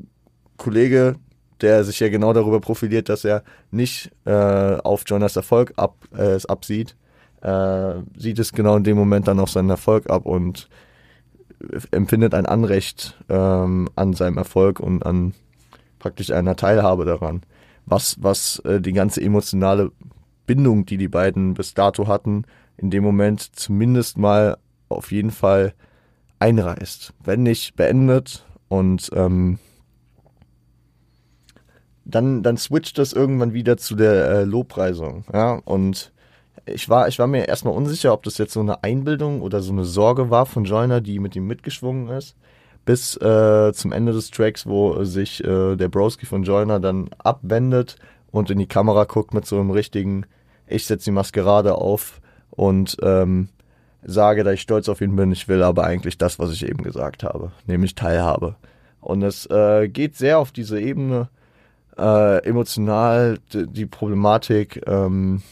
Kollege, 0.58 1.16
der 1.60 1.82
sich 1.82 1.98
ja 1.98 2.08
genau 2.08 2.32
darüber 2.32 2.60
profiliert, 2.60 3.08
dass 3.08 3.24
er 3.24 3.42
nicht 3.72 4.12
äh, 4.26 4.30
auf 4.30 5.02
Joyners 5.04 5.34
Erfolg 5.34 5.72
ab, 5.76 5.96
äh, 6.16 6.34
es 6.34 6.46
absieht, 6.46 6.94
äh, 7.42 7.94
sieht 8.16 8.38
es 8.38 8.52
genau 8.52 8.76
in 8.76 8.84
dem 8.84 8.96
Moment 8.96 9.26
dann 9.26 9.40
auch 9.40 9.48
seinen 9.48 9.70
Erfolg 9.70 10.08
ab 10.08 10.24
und 10.24 10.68
empfindet 11.90 12.32
ein 12.32 12.46
Anrecht 12.46 13.18
ähm, 13.28 13.88
an 13.96 14.12
seinem 14.12 14.38
Erfolg 14.38 14.78
und 14.78 15.04
an 15.04 15.34
praktisch 15.98 16.30
einer 16.30 16.54
Teilhabe 16.54 17.04
daran. 17.04 17.42
Was, 17.86 18.18
was 18.20 18.60
äh, 18.60 18.80
die 18.80 18.92
ganze 18.92 19.20
emotionale 19.20 19.90
Bindung, 20.46 20.86
die 20.86 20.96
die 20.96 21.08
beiden 21.08 21.54
bis 21.54 21.74
dato 21.74 22.06
hatten, 22.06 22.44
in 22.76 22.90
dem 22.90 23.02
Moment 23.02 23.40
zumindest 23.56 24.16
mal 24.16 24.58
auf 24.88 25.10
jeden 25.10 25.32
Fall 25.32 25.74
einreißt. 26.40 27.12
Wenn 27.22 27.42
nicht 27.44 27.76
beendet 27.76 28.44
und 28.68 29.10
ähm, 29.14 29.58
dann, 32.04 32.42
dann 32.42 32.56
switcht 32.56 32.98
das 32.98 33.12
irgendwann 33.12 33.52
wieder 33.52 33.76
zu 33.76 33.94
der 33.94 34.30
äh, 34.30 34.44
Lobpreisung. 34.44 35.24
Ja, 35.32 35.60
und 35.64 36.12
ich 36.66 36.88
war, 36.88 37.08
ich 37.08 37.18
war 37.18 37.26
mir 37.26 37.48
erstmal 37.48 37.74
unsicher, 37.74 38.12
ob 38.12 38.22
das 38.22 38.38
jetzt 38.38 38.52
so 38.52 38.60
eine 38.60 38.82
Einbildung 38.82 39.42
oder 39.42 39.60
so 39.60 39.72
eine 39.72 39.84
Sorge 39.84 40.30
war 40.30 40.46
von 40.46 40.64
Joyner, 40.64 41.00
die 41.00 41.18
mit 41.18 41.36
ihm 41.36 41.46
mitgeschwungen 41.46 42.08
ist. 42.08 42.36
Bis 42.84 43.16
äh, 43.18 43.72
zum 43.74 43.92
Ende 43.92 44.12
des 44.12 44.30
Tracks, 44.30 44.66
wo 44.66 45.04
sich 45.04 45.44
äh, 45.44 45.76
der 45.76 45.88
Broski 45.88 46.26
von 46.26 46.42
Joyner 46.42 46.80
dann 46.80 47.10
abwendet 47.18 47.96
und 48.30 48.50
in 48.50 48.58
die 48.58 48.66
Kamera 48.66 49.04
guckt 49.04 49.34
mit 49.34 49.46
so 49.46 49.56
einem 49.56 49.70
richtigen, 49.70 50.24
ich 50.66 50.86
setze 50.86 51.06
die 51.06 51.10
Maskerade 51.14 51.74
auf 51.74 52.20
und 52.50 52.96
ähm, 53.02 53.48
sage, 54.02 54.44
dass 54.44 54.54
ich 54.54 54.62
stolz 54.62 54.88
auf 54.88 55.00
ihn 55.00 55.16
bin. 55.16 55.32
Ich 55.32 55.48
will 55.48 55.62
aber 55.62 55.84
eigentlich 55.84 56.18
das, 56.18 56.38
was 56.38 56.52
ich 56.52 56.66
eben 56.66 56.82
gesagt 56.82 57.22
habe, 57.22 57.52
nämlich 57.66 57.94
Teilhabe. 57.94 58.56
Und 59.00 59.22
es 59.22 59.46
äh, 59.46 59.88
geht 59.88 60.16
sehr 60.16 60.38
auf 60.38 60.52
diese 60.52 60.80
Ebene 60.80 61.28
äh, 61.98 62.44
emotional 62.44 63.38
die, 63.52 63.86
Problematik. 63.86 64.82
Ähm, 64.86 65.42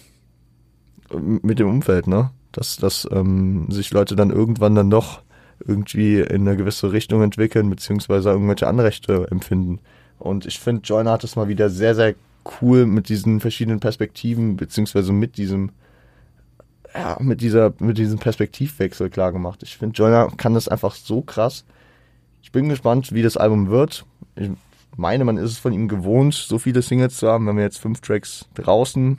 mit 1.16 1.58
dem 1.58 1.68
Umfeld, 1.68 2.06
ne? 2.06 2.30
dass, 2.52 2.76
dass 2.76 3.08
ähm, 3.10 3.70
sich 3.70 3.90
Leute 3.92 4.16
dann 4.16 4.30
irgendwann 4.30 4.74
dann 4.74 4.90
doch 4.90 5.22
irgendwie 5.66 6.20
in 6.20 6.46
eine 6.46 6.56
gewisse 6.56 6.92
Richtung 6.92 7.22
entwickeln, 7.22 7.68
beziehungsweise 7.70 8.30
irgendwelche 8.30 8.66
Anrechte 8.66 9.26
empfinden. 9.30 9.80
Und 10.18 10.46
ich 10.46 10.58
finde, 10.58 10.82
Joyner 10.82 11.12
hat 11.12 11.24
es 11.24 11.36
mal 11.36 11.48
wieder 11.48 11.68
sehr, 11.68 11.94
sehr 11.94 12.14
cool 12.60 12.86
mit 12.86 13.08
diesen 13.08 13.40
verschiedenen 13.40 13.80
Perspektiven, 13.80 14.56
beziehungsweise 14.56 15.12
mit 15.12 15.36
diesem, 15.36 15.70
ja, 16.94 17.16
mit 17.20 17.40
dieser, 17.40 17.72
mit 17.78 17.98
diesem 17.98 18.18
Perspektivwechsel 18.18 19.10
klar 19.10 19.32
gemacht. 19.32 19.62
Ich 19.62 19.76
finde, 19.76 19.96
Joyner 19.96 20.28
kann 20.36 20.54
das 20.54 20.68
einfach 20.68 20.94
so 20.94 21.22
krass. 21.22 21.64
Ich 22.42 22.52
bin 22.52 22.68
gespannt, 22.68 23.12
wie 23.12 23.22
das 23.22 23.36
Album 23.36 23.68
wird. 23.68 24.06
Ich 24.36 24.50
meine, 24.96 25.24
man 25.24 25.36
ist 25.36 25.50
es 25.52 25.58
von 25.58 25.72
ihm 25.72 25.88
gewohnt, 25.88 26.34
so 26.34 26.58
viele 26.58 26.82
Singles 26.82 27.16
zu 27.16 27.28
haben. 27.28 27.44
Wir 27.44 27.50
haben 27.50 27.58
jetzt 27.58 27.78
fünf 27.78 28.00
Tracks 28.00 28.46
draußen. 28.54 29.18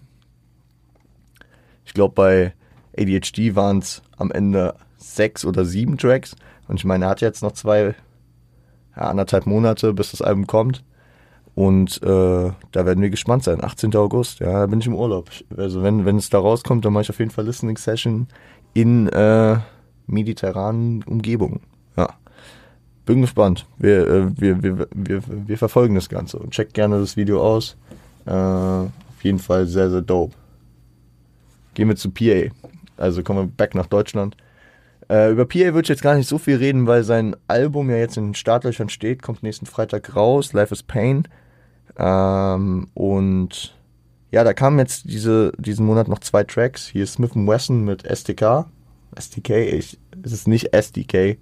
Ich 1.85 1.93
glaube, 1.93 2.15
bei 2.15 2.53
ADHD 2.97 3.55
waren 3.55 3.79
es 3.79 4.01
am 4.17 4.31
Ende 4.31 4.75
sechs 4.97 5.45
oder 5.45 5.65
sieben 5.65 5.97
Tracks. 5.97 6.35
Und 6.67 6.77
ich 6.77 6.85
meine, 6.85 7.05
er 7.05 7.09
hat 7.11 7.21
jetzt 7.21 7.41
noch 7.41 7.53
zwei, 7.53 7.95
ja, 8.95 9.01
anderthalb 9.03 9.45
Monate, 9.45 9.93
bis 9.93 10.11
das 10.11 10.21
Album 10.21 10.47
kommt. 10.47 10.83
Und 11.55 12.01
äh, 12.03 12.51
da 12.71 12.85
werden 12.85 13.01
wir 13.01 13.09
gespannt 13.09 13.43
sein. 13.43 13.63
18. 13.63 13.95
August, 13.95 14.39
ja, 14.39 14.61
da 14.61 14.65
bin 14.67 14.79
ich 14.79 14.87
im 14.87 14.95
Urlaub. 14.95 15.29
Also 15.57 15.83
wenn, 15.83 16.05
wenn 16.05 16.17
es 16.17 16.29
da 16.29 16.39
rauskommt, 16.39 16.85
dann 16.85 16.93
mache 16.93 17.03
ich 17.03 17.09
auf 17.09 17.19
jeden 17.19 17.31
Fall 17.31 17.45
Listening 17.45 17.77
Session 17.77 18.27
in 18.73 19.07
äh, 19.09 19.57
mediterranen 20.07 21.03
Umgebungen. 21.03 21.61
Ja. 21.97 22.09
Bin 23.05 23.21
gespannt. 23.21 23.65
Wir, 23.77 24.07
äh, 24.07 24.39
wir, 24.39 24.63
wir, 24.63 24.87
wir, 24.93 25.21
wir 25.27 25.57
verfolgen 25.57 25.95
das 25.95 26.09
Ganze 26.09 26.37
und 26.37 26.51
checkt 26.51 26.73
gerne 26.73 26.99
das 26.99 27.17
Video 27.17 27.41
aus. 27.41 27.75
Äh, 28.25 28.31
auf 28.31 29.23
jeden 29.23 29.39
Fall 29.39 29.65
sehr, 29.67 29.89
sehr 29.89 30.01
dope. 30.01 30.35
Gehen 31.73 31.89
wir 31.89 31.95
zu 31.95 32.11
PA. 32.11 32.53
Also 32.97 33.23
kommen 33.23 33.47
wir 33.47 33.51
back 33.55 33.75
nach 33.75 33.87
Deutschland. 33.87 34.37
Äh, 35.09 35.31
über 35.31 35.45
PA 35.45 35.73
würde 35.73 35.81
ich 35.81 35.89
jetzt 35.89 36.03
gar 36.03 36.15
nicht 36.15 36.29
so 36.29 36.37
viel 36.37 36.57
reden, 36.57 36.85
weil 36.85 37.03
sein 37.03 37.35
Album 37.47 37.89
ja 37.89 37.97
jetzt 37.97 38.17
in 38.17 38.27
den 38.27 38.35
Startlöchern 38.35 38.89
steht, 38.89 39.23
kommt 39.23 39.41
nächsten 39.43 39.65
Freitag 39.65 40.15
raus, 40.15 40.53
Life 40.53 40.73
is 40.73 40.83
Pain. 40.83 41.27
Ähm, 41.97 42.87
und 42.93 43.75
ja, 44.31 44.43
da 44.43 44.53
kamen 44.53 44.77
jetzt 44.77 45.05
diese, 45.05 45.51
diesen 45.57 45.85
Monat 45.85 46.07
noch 46.07 46.19
zwei 46.19 46.43
Tracks. 46.43 46.87
Hier 46.87 47.03
ist 47.03 47.13
Smith 47.13 47.31
Wesson 47.33 47.83
mit 47.83 48.03
STK. 48.03 48.67
STK, 49.19 49.49
ich, 49.49 49.99
es 50.23 50.31
ist 50.31 50.47
nicht 50.47 50.73
SDK. 50.73 51.39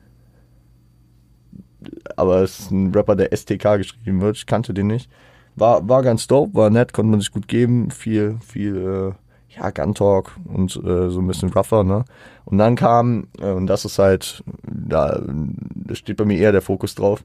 Aber 2.15 2.41
es 2.41 2.59
ist 2.59 2.71
ein 2.71 2.93
Rapper, 2.95 3.17
der 3.17 3.35
STK 3.35 3.77
geschrieben 3.77 4.21
wird. 4.21 4.37
Ich 4.37 4.45
kannte 4.45 4.73
den 4.73 4.87
nicht. 4.87 5.09
War, 5.57 5.87
war 5.89 6.03
ganz 6.03 6.27
dope, 6.27 6.53
war 6.55 6.69
nett, 6.69 6.93
konnte 6.93 7.11
man 7.11 7.19
sich 7.19 7.31
gut 7.31 7.49
geben. 7.49 7.91
Viel, 7.91 8.37
viel, 8.45 8.77
äh, 8.77 9.26
ja, 9.49 9.69
Gun 9.71 9.93
Talk 9.93 10.37
und 10.45 10.75
äh, 10.75 11.09
so 11.09 11.19
ein 11.19 11.27
bisschen 11.27 11.51
rougher, 11.51 11.83
ne? 11.83 12.05
Und 12.45 12.57
dann 12.57 12.75
kam, 12.75 13.27
äh, 13.39 13.51
und 13.51 13.67
das 13.67 13.85
ist 13.85 13.99
halt, 13.99 14.43
da, 14.63 15.21
da 15.25 15.95
steht 15.95 16.17
bei 16.17 16.25
mir 16.25 16.37
eher 16.37 16.51
der 16.51 16.61
Fokus 16.61 16.95
drauf, 16.95 17.23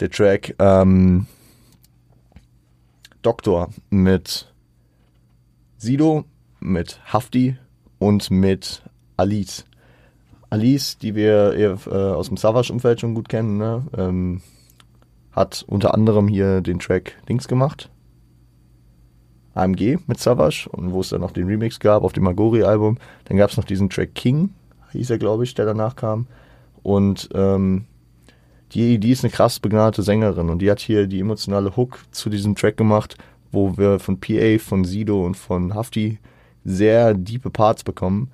der 0.00 0.10
Track 0.10 0.54
ähm, 0.58 1.26
Doktor 3.22 3.70
mit 3.90 4.52
Sido, 5.78 6.24
mit 6.60 7.00
Hafti 7.12 7.56
und 7.98 8.30
mit 8.30 8.82
Alice. 9.16 9.64
Alice, 10.50 10.98
die 10.98 11.14
wir 11.14 11.54
eher, 11.54 11.78
äh, 11.86 12.14
aus 12.14 12.28
dem 12.28 12.36
Savage-Umfeld 12.36 13.00
schon 13.00 13.14
gut 13.14 13.28
kennen, 13.28 13.58
ne? 13.58 13.86
ähm, 13.96 14.42
hat 15.32 15.64
unter 15.66 15.94
anderem 15.94 16.28
hier 16.28 16.60
den 16.60 16.78
Track 16.78 17.16
Dings 17.28 17.48
gemacht, 17.48 17.90
AMG 19.54 19.98
mit 20.06 20.18
Savage 20.18 20.68
und 20.70 20.92
wo 20.92 21.00
es 21.00 21.10
dann 21.10 21.20
noch 21.20 21.30
den 21.30 21.46
Remix 21.46 21.78
gab 21.80 22.02
auf 22.02 22.12
dem 22.12 22.24
Magori-Album. 22.24 22.98
Dann 23.26 23.36
gab 23.36 23.50
es 23.50 23.56
noch 23.56 23.64
diesen 23.64 23.88
Track 23.88 24.14
King, 24.14 24.50
hieß 24.92 25.10
er, 25.10 25.18
glaube 25.18 25.44
ich, 25.44 25.54
der 25.54 25.66
danach 25.66 25.96
kam. 25.96 26.26
Und 26.82 27.28
ähm, 27.34 27.84
die, 28.72 28.98
die 28.98 29.10
ist 29.10 29.24
eine 29.24 29.32
krass 29.32 29.60
begnadete 29.60 30.02
Sängerin 30.02 30.50
und 30.50 30.60
die 30.60 30.70
hat 30.70 30.80
hier 30.80 31.06
die 31.06 31.20
emotionale 31.20 31.76
Hook 31.76 32.00
zu 32.10 32.28
diesem 32.28 32.54
Track 32.56 32.76
gemacht, 32.76 33.16
wo 33.52 33.76
wir 33.78 34.00
von 34.00 34.18
PA, 34.18 34.58
von 34.58 34.84
Sido 34.84 35.24
und 35.24 35.36
von 35.36 35.74
Hafti 35.74 36.18
sehr 36.64 37.14
diepe 37.14 37.50
Parts 37.50 37.84
bekommen. 37.84 38.32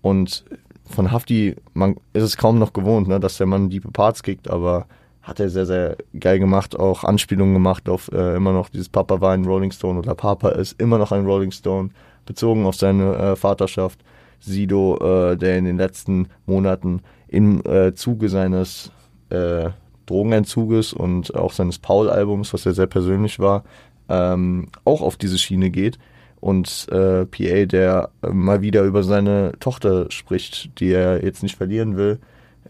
Und 0.00 0.44
von 0.84 1.12
Hafti, 1.12 1.56
man 1.74 1.96
ist 2.12 2.22
es 2.22 2.36
kaum 2.36 2.58
noch 2.58 2.72
gewohnt, 2.72 3.08
ne, 3.08 3.20
dass 3.20 3.36
der 3.36 3.46
Mann 3.46 3.70
diepe 3.70 3.90
Parts 3.90 4.22
kriegt, 4.22 4.48
aber 4.48 4.86
hat 5.22 5.40
er 5.40 5.48
sehr, 5.48 5.66
sehr 5.66 5.96
geil 6.18 6.38
gemacht, 6.38 6.78
auch 6.78 7.04
Anspielungen 7.04 7.54
gemacht 7.54 7.88
auf 7.88 8.10
äh, 8.12 8.36
immer 8.36 8.52
noch 8.52 8.68
dieses 8.68 8.88
Papa 8.88 9.20
war 9.20 9.32
ein 9.32 9.44
Rolling 9.44 9.70
Stone 9.70 9.98
oder 9.98 10.14
Papa 10.14 10.50
ist 10.50 10.80
immer 10.80 10.98
noch 10.98 11.12
ein 11.12 11.24
Rolling 11.24 11.52
Stone, 11.52 11.90
bezogen 12.26 12.66
auf 12.66 12.74
seine 12.74 13.16
äh, 13.16 13.36
Vaterschaft. 13.36 14.00
Sido, 14.42 14.96
äh, 14.96 15.36
der 15.36 15.56
in 15.58 15.64
den 15.64 15.76
letzten 15.76 16.28
Monaten 16.46 17.02
im 17.28 17.64
äh, 17.64 17.94
Zuge 17.94 18.28
seines 18.28 18.90
äh, 19.30 19.70
Drogenentzuges 20.06 20.92
und 20.92 21.34
auch 21.34 21.52
seines 21.52 21.78
Paul-Albums, 21.78 22.52
was 22.52 22.64
ja 22.64 22.72
sehr 22.72 22.88
persönlich 22.88 23.38
war, 23.38 23.64
ähm, 24.08 24.68
auch 24.84 25.00
auf 25.00 25.16
diese 25.16 25.38
Schiene 25.38 25.70
geht. 25.70 25.98
Und 26.40 26.88
äh, 26.90 27.24
PA, 27.24 27.66
der 27.66 28.10
mal 28.20 28.62
wieder 28.62 28.82
über 28.82 29.04
seine 29.04 29.52
Tochter 29.60 30.10
spricht, 30.10 30.80
die 30.80 30.90
er 30.90 31.24
jetzt 31.24 31.44
nicht 31.44 31.56
verlieren 31.56 31.96
will, 31.96 32.18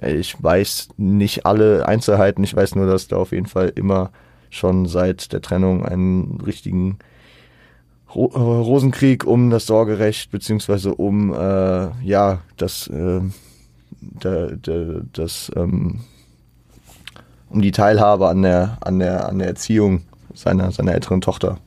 ich 0.03 0.43
weiß 0.43 0.89
nicht 0.97 1.47
alle 1.47 1.87
Einzelheiten, 1.87 2.45
ich 2.45 2.55
weiß 2.55 2.75
nur, 2.75 2.87
dass 2.87 3.09
da 3.09 3.17
auf 3.17 3.33
jeden 3.33 3.47
Fall 3.47 3.73
immer 3.75 4.11
schon 4.51 4.87
seit 4.87 5.33
der 5.33 5.41
Trennung 5.41 5.85
einen 5.85 6.41
richtigen 6.41 6.99
Ro 8.15 8.31
äh, 8.35 8.39
Rosenkrieg 8.39 9.25
um 9.25 9.51
das 9.51 9.67
Sorgerecht 9.67 10.31
beziehungsweise 10.31 10.95
um 10.95 11.33
äh, 11.33 11.91
ja 12.05 12.43
das 12.59 12.87
äh, 12.89 13.21
der, 14.01 14.57
der, 14.57 15.03
das 15.13 15.51
ähm, 15.57 16.01
um 17.49 17.63
die 17.63 17.73
Teilhabe 17.73 18.29
an 18.29 18.43
der 18.43 18.77
an 18.81 18.99
der 18.99 19.29
an 19.29 19.39
der 19.39 19.49
Erziehung 19.49 20.03
seiner 20.35 20.71
seiner 20.71 20.93
älteren 20.93 21.23
Tochter 21.23 21.59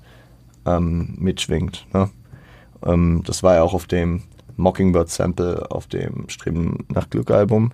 ähm, 0.65 1.15
mitschwingt. 1.17 1.87
Ne? 1.93 2.09
Ähm, 2.85 3.23
das 3.25 3.41
war 3.41 3.55
ja 3.55 3.63
auch 3.63 3.73
auf 3.73 3.87
dem 3.87 4.21
Mockingbird 4.57 5.09
Sample 5.09 5.71
auf 5.71 5.87
dem 5.87 6.29
Streben 6.29 6.85
nach 6.89 7.09
Glück 7.09 7.31
Album 7.31 7.71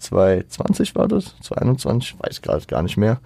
2020 0.00 0.94
war 0.94 1.08
das, 1.08 1.36
2021, 1.42 2.16
weiß 2.18 2.42
gerade 2.42 2.66
gar 2.66 2.82
nicht 2.82 2.96
mehr. 2.96 3.20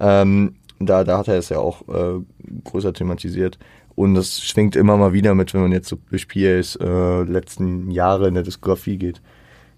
Ähm, 0.00 0.56
da, 0.78 1.04
da 1.04 1.18
hat 1.18 1.28
er 1.28 1.38
es 1.38 1.48
ja 1.48 1.58
auch 1.58 1.88
äh, 1.88 2.20
größer 2.64 2.92
thematisiert. 2.92 3.58
Und 3.94 4.14
das 4.14 4.42
schwingt 4.42 4.76
immer 4.76 4.96
mal 4.98 5.14
wieder 5.14 5.34
mit, 5.34 5.54
wenn 5.54 5.62
man 5.62 5.72
jetzt 5.72 5.88
so 5.88 5.96
durch 6.10 6.28
PAs 6.28 6.76
äh, 6.76 7.22
letzten 7.22 7.90
Jahre 7.90 8.28
in 8.28 8.34
der 8.34 8.42
Diskografie 8.42 8.98
geht. 8.98 9.22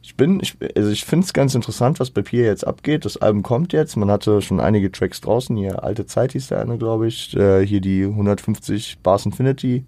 Ich 0.02 0.16
bin, 0.16 0.40
ich, 0.40 0.56
also 0.76 0.90
ich 0.90 1.04
finde 1.04 1.24
es 1.24 1.32
ganz 1.32 1.54
interessant, 1.54 2.00
was 2.00 2.10
bei 2.10 2.22
PA 2.22 2.36
jetzt 2.36 2.66
abgeht. 2.66 3.04
Das 3.04 3.16
Album 3.16 3.42
kommt 3.42 3.72
jetzt. 3.72 3.96
Man 3.96 4.10
hatte 4.10 4.42
schon 4.42 4.58
einige 4.58 4.90
Tracks 4.90 5.20
draußen. 5.20 5.56
Hier 5.56 5.84
Alte 5.84 6.06
Zeit 6.06 6.32
hieß 6.32 6.48
der 6.48 6.60
eine, 6.60 6.78
glaube 6.78 7.06
ich. 7.06 7.36
Äh, 7.36 7.64
hier 7.64 7.80
die 7.80 8.04
150 8.04 8.98
Bars 9.02 9.24
Infinity. 9.24 9.84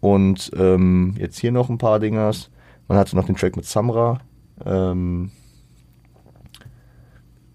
Und 0.00 0.50
ähm, 0.56 1.14
jetzt 1.18 1.38
hier 1.38 1.52
noch 1.52 1.70
ein 1.70 1.78
paar 1.78 2.00
Dingers. 2.00 2.50
Man 2.88 2.98
hatte 2.98 3.14
noch 3.14 3.26
den 3.26 3.36
Track 3.36 3.56
mit 3.56 3.64
Samra. 3.64 4.20
Ähm, 4.64 5.30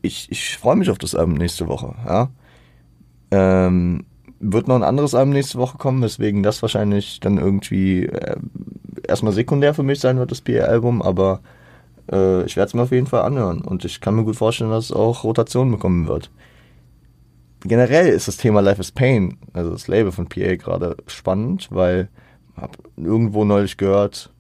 ich, 0.02 0.32
ich 0.32 0.58
freue 0.58 0.76
mich 0.76 0.90
auf 0.90 0.98
das 0.98 1.16
Album 1.16 1.36
nächste 1.36 1.68
Woche. 1.68 1.96
Ja? 2.06 2.30
Ähm, 3.32 4.06
wird 4.40 4.68
noch 4.68 4.76
ein 4.76 4.84
anderes 4.84 5.16
Album 5.16 5.34
nächste 5.34 5.58
Woche 5.58 5.78
kommen, 5.78 6.02
weswegen 6.02 6.44
das 6.44 6.62
wahrscheinlich 6.62 7.20
dann 7.20 7.38
irgendwie 7.38 8.06
äh, 8.06 8.38
erstmal 9.08 9.34
sekundär 9.34 9.74
für 9.74 9.84
mich 9.84 10.00
sein 10.00 10.18
wird, 10.18 10.32
das 10.32 10.42
PA-Album, 10.42 11.02
aber 11.02 11.42
äh, 12.12 12.44
ich 12.44 12.56
werde 12.56 12.68
es 12.68 12.74
mir 12.74 12.84
auf 12.84 12.92
jeden 12.92 13.08
Fall 13.08 13.24
anhören 13.24 13.62
und 13.62 13.86
ich 13.86 14.00
kann 14.02 14.16
mir 14.16 14.24
gut 14.24 14.36
vorstellen, 14.36 14.70
dass 14.70 14.86
es 14.86 14.92
auch 14.92 15.24
Rotation 15.24 15.72
bekommen 15.72 16.08
wird. 16.08 16.30
Generell 17.62 18.08
ist 18.08 18.28
das 18.28 18.38
Thema 18.38 18.62
Life 18.62 18.80
is 18.80 18.92
Pain, 18.92 19.38
also 19.54 19.72
das 19.72 19.88
Label 19.88 20.12
von 20.12 20.30
PA 20.30 20.56
gerade 20.56 20.98
spannend, 21.08 21.70
weil 21.72 22.10
ich 22.56 22.62
habe 22.62 22.78
irgendwo 22.98 23.44
neulich 23.44 23.78
gehört, 23.78 24.32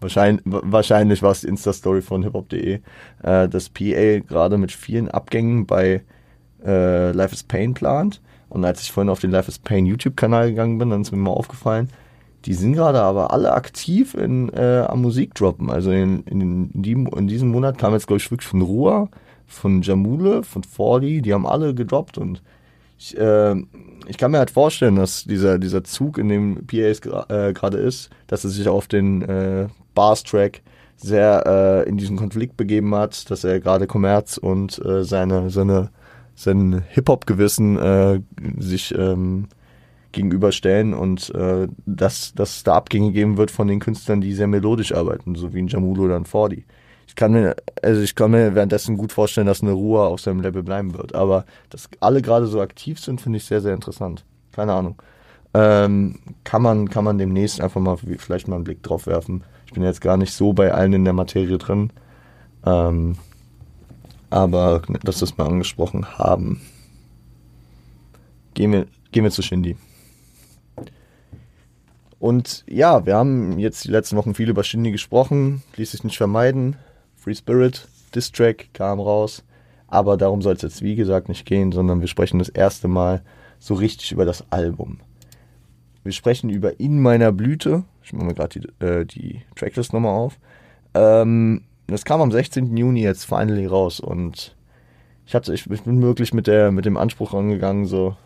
Wahrscheinlich, 0.00 0.42
wahrscheinlich 0.44 1.22
war 1.22 1.32
es 1.32 1.40
die 1.40 1.48
Insta-Story 1.48 2.02
von 2.02 2.22
hiphop.de, 2.22 2.80
äh, 3.22 3.48
dass 3.48 3.68
PA 3.68 4.18
gerade 4.20 4.58
mit 4.58 4.72
vielen 4.72 5.08
Abgängen 5.08 5.66
bei 5.66 6.02
äh, 6.64 7.12
Life 7.12 7.34
is 7.34 7.42
Pain 7.42 7.74
plant. 7.74 8.20
Und 8.48 8.64
als 8.64 8.82
ich 8.82 8.92
vorhin 8.92 9.10
auf 9.10 9.20
den 9.20 9.30
Life 9.30 9.48
is 9.48 9.58
Pain 9.58 9.86
YouTube-Kanal 9.86 10.50
gegangen 10.50 10.78
bin, 10.78 10.90
dann 10.90 11.02
ist 11.02 11.12
mir 11.12 11.18
mal 11.18 11.30
aufgefallen, 11.30 11.88
die 12.44 12.54
sind 12.54 12.74
gerade 12.74 13.02
aber 13.02 13.32
alle 13.32 13.52
aktiv 13.52 14.14
in, 14.14 14.48
äh, 14.50 14.84
am 14.88 15.02
Musikdroppen. 15.02 15.70
Also 15.70 15.90
in, 15.90 16.22
in, 16.24 16.70
die, 16.72 16.92
in 16.92 17.26
diesem 17.26 17.50
Monat 17.50 17.78
kam 17.78 17.92
jetzt, 17.92 18.06
glaube 18.06 18.18
ich, 18.18 18.30
wirklich 18.30 18.48
von 18.48 18.62
Ruhr, 18.62 19.10
von 19.46 19.82
Jamule, 19.82 20.44
von 20.44 20.62
Fordy, 20.62 21.20
die 21.22 21.34
haben 21.34 21.46
alle 21.46 21.74
gedroppt 21.74 22.18
und 22.18 22.42
ich, 22.98 23.16
äh, 23.16 23.54
ich 24.06 24.18
kann 24.18 24.32
mir 24.32 24.38
halt 24.38 24.50
vorstellen, 24.50 24.96
dass 24.96 25.24
dieser, 25.24 25.58
dieser 25.58 25.84
Zug, 25.84 26.18
in 26.18 26.28
dem 26.28 26.66
PAs 26.66 27.00
äh, 27.28 27.52
gerade 27.52 27.78
ist, 27.78 28.10
dass 28.26 28.44
er 28.44 28.50
sich 28.50 28.68
auf 28.68 28.88
den 28.88 29.22
Bars-Track 29.98 30.62
sehr 30.96 31.42
äh, 31.44 31.88
in 31.88 31.96
diesen 31.96 32.16
Konflikt 32.16 32.56
begeben 32.56 32.94
hat, 32.94 33.28
dass 33.32 33.42
er 33.42 33.58
gerade 33.58 33.88
Kommerz 33.88 34.36
und 34.36 34.80
äh, 34.84 35.02
seine, 35.02 35.50
seine, 35.50 35.90
sein 36.36 36.84
Hip-Hop-Gewissen 36.90 37.76
äh, 37.76 38.20
sich 38.58 38.94
ähm, 38.96 39.48
gegenüberstellen 40.12 40.94
und 40.94 41.34
äh, 41.34 41.66
dass, 41.84 42.32
dass 42.34 42.62
da 42.62 42.74
Abgänge 42.74 43.10
geben 43.10 43.38
wird 43.38 43.50
von 43.50 43.66
den 43.66 43.80
Künstlern, 43.80 44.20
die 44.20 44.34
sehr 44.34 44.46
melodisch 44.46 44.92
arbeiten, 44.94 45.34
so 45.34 45.52
wie 45.52 45.62
ein 45.62 45.66
Jamulo 45.66 46.04
oder 46.04 46.16
ein 46.16 46.26
Fordi. 46.26 46.64
Ich 47.08 47.16
kann 47.16 47.32
mir, 47.32 47.56
also 47.82 48.00
ich 48.00 48.14
kann 48.14 48.30
mir 48.30 48.54
währenddessen 48.54 48.96
gut 48.96 49.12
vorstellen, 49.12 49.48
dass 49.48 49.62
eine 49.62 49.72
Ruhe 49.72 50.02
auf 50.02 50.20
seinem 50.20 50.42
Level 50.42 50.62
bleiben 50.62 50.94
wird. 50.96 51.12
Aber 51.16 51.44
dass 51.70 51.88
alle 51.98 52.22
gerade 52.22 52.46
so 52.46 52.60
aktiv 52.60 53.00
sind, 53.00 53.20
finde 53.20 53.38
ich 53.38 53.44
sehr, 53.44 53.60
sehr 53.60 53.74
interessant. 53.74 54.24
Keine 54.52 54.74
Ahnung. 54.74 55.02
Ähm, 55.54 56.20
kann 56.44 56.62
man, 56.62 56.88
kann 56.88 57.02
man 57.02 57.18
demnächst 57.18 57.60
einfach 57.60 57.80
mal 57.80 57.96
vielleicht 57.96 58.46
mal 58.46 58.56
einen 58.56 58.64
Blick 58.64 58.82
drauf 58.84 59.06
werfen. 59.06 59.42
Ich 59.68 59.74
bin 59.74 59.82
jetzt 59.82 60.00
gar 60.00 60.16
nicht 60.16 60.32
so 60.32 60.54
bei 60.54 60.72
allen 60.72 60.94
in 60.94 61.04
der 61.04 61.12
Materie 61.12 61.58
drin. 61.58 61.90
Ähm, 62.64 63.18
aber 64.30 64.80
dass 65.02 65.20
wir 65.20 65.24
es 65.24 65.36
mal 65.36 65.46
angesprochen 65.46 66.18
haben. 66.18 66.62
Gehen 68.54 68.72
wir, 68.72 68.86
gehen 69.12 69.24
wir 69.24 69.30
zu 69.30 69.42
Shindy. 69.42 69.76
Und 72.18 72.64
ja, 72.66 73.04
wir 73.04 73.14
haben 73.14 73.58
jetzt 73.58 73.84
die 73.84 73.90
letzten 73.90 74.16
Wochen 74.16 74.34
viel 74.34 74.48
über 74.48 74.64
Shindy 74.64 74.90
gesprochen, 74.90 75.62
ließ 75.76 75.90
sich 75.90 76.02
nicht 76.02 76.16
vermeiden. 76.16 76.76
Free 77.14 77.34
Spirit, 77.34 77.88
Diss 78.14 78.32
Track 78.32 78.70
kam 78.72 79.00
raus. 79.00 79.44
Aber 79.86 80.16
darum 80.16 80.40
soll 80.40 80.54
es 80.54 80.62
jetzt 80.62 80.80
wie 80.80 80.96
gesagt 80.96 81.28
nicht 81.28 81.44
gehen, 81.44 81.72
sondern 81.72 82.00
wir 82.00 82.08
sprechen 82.08 82.38
das 82.38 82.48
erste 82.48 82.88
Mal 82.88 83.22
so 83.58 83.74
richtig 83.74 84.12
über 84.12 84.24
das 84.24 84.50
Album. 84.50 85.00
Wir 86.04 86.12
sprechen 86.12 86.48
über 86.48 86.80
In 86.80 87.02
meiner 87.02 87.32
Blüte. 87.32 87.84
Ich 88.08 88.14
mache 88.14 88.24
mir 88.24 88.34
gerade 88.34 88.58
die, 88.58 88.84
äh, 88.84 89.04
die 89.04 89.42
Tracklist 89.54 89.92
nochmal 89.92 90.14
auf. 90.14 90.38
Ähm, 90.94 91.64
das 91.86 92.06
kam 92.06 92.22
am 92.22 92.32
16. 92.32 92.74
Juni 92.74 93.02
jetzt 93.02 93.24
finally 93.24 93.66
raus 93.66 94.00
und 94.00 94.56
ich 95.26 95.34
hatte, 95.34 95.52
ich, 95.52 95.70
ich 95.70 95.82
bin 95.82 96.00
wirklich 96.00 96.32
mit 96.32 96.46
der, 96.46 96.72
mit 96.72 96.86
dem 96.86 96.96
Anspruch 96.96 97.34
rangegangen, 97.34 97.84
so, 97.84 98.16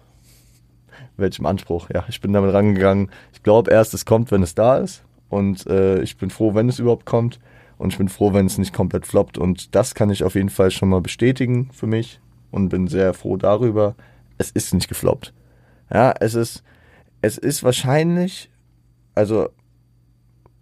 welchem 1.16 1.46
Anspruch? 1.46 1.88
Ja, 1.92 2.04
ich 2.08 2.20
bin 2.20 2.32
damit 2.32 2.54
rangegangen. 2.54 3.10
Ich 3.32 3.42
glaube 3.42 3.72
erst, 3.72 3.92
es 3.92 4.04
kommt, 4.04 4.30
wenn 4.30 4.44
es 4.44 4.54
da 4.54 4.78
ist. 4.78 5.02
Und 5.28 5.66
äh, 5.66 6.00
ich 6.00 6.16
bin 6.16 6.30
froh, 6.30 6.54
wenn 6.54 6.68
es 6.68 6.78
überhaupt 6.78 7.04
kommt. 7.04 7.40
Und 7.76 7.92
ich 7.92 7.98
bin 7.98 8.08
froh, 8.08 8.32
wenn 8.32 8.46
es 8.46 8.58
nicht 8.58 8.72
komplett 8.72 9.04
floppt. 9.04 9.36
Und 9.36 9.74
das 9.74 9.96
kann 9.96 10.10
ich 10.10 10.22
auf 10.22 10.36
jeden 10.36 10.48
Fall 10.48 10.70
schon 10.70 10.90
mal 10.90 11.00
bestätigen 11.00 11.70
für 11.72 11.88
mich. 11.88 12.20
Und 12.52 12.68
bin 12.68 12.86
sehr 12.86 13.14
froh 13.14 13.36
darüber. 13.36 13.96
Es 14.38 14.52
ist 14.52 14.72
nicht 14.72 14.88
gefloppt. 14.88 15.34
Ja, 15.92 16.14
es 16.20 16.36
ist, 16.36 16.62
es 17.20 17.36
ist 17.36 17.64
wahrscheinlich, 17.64 18.48
also, 19.16 19.48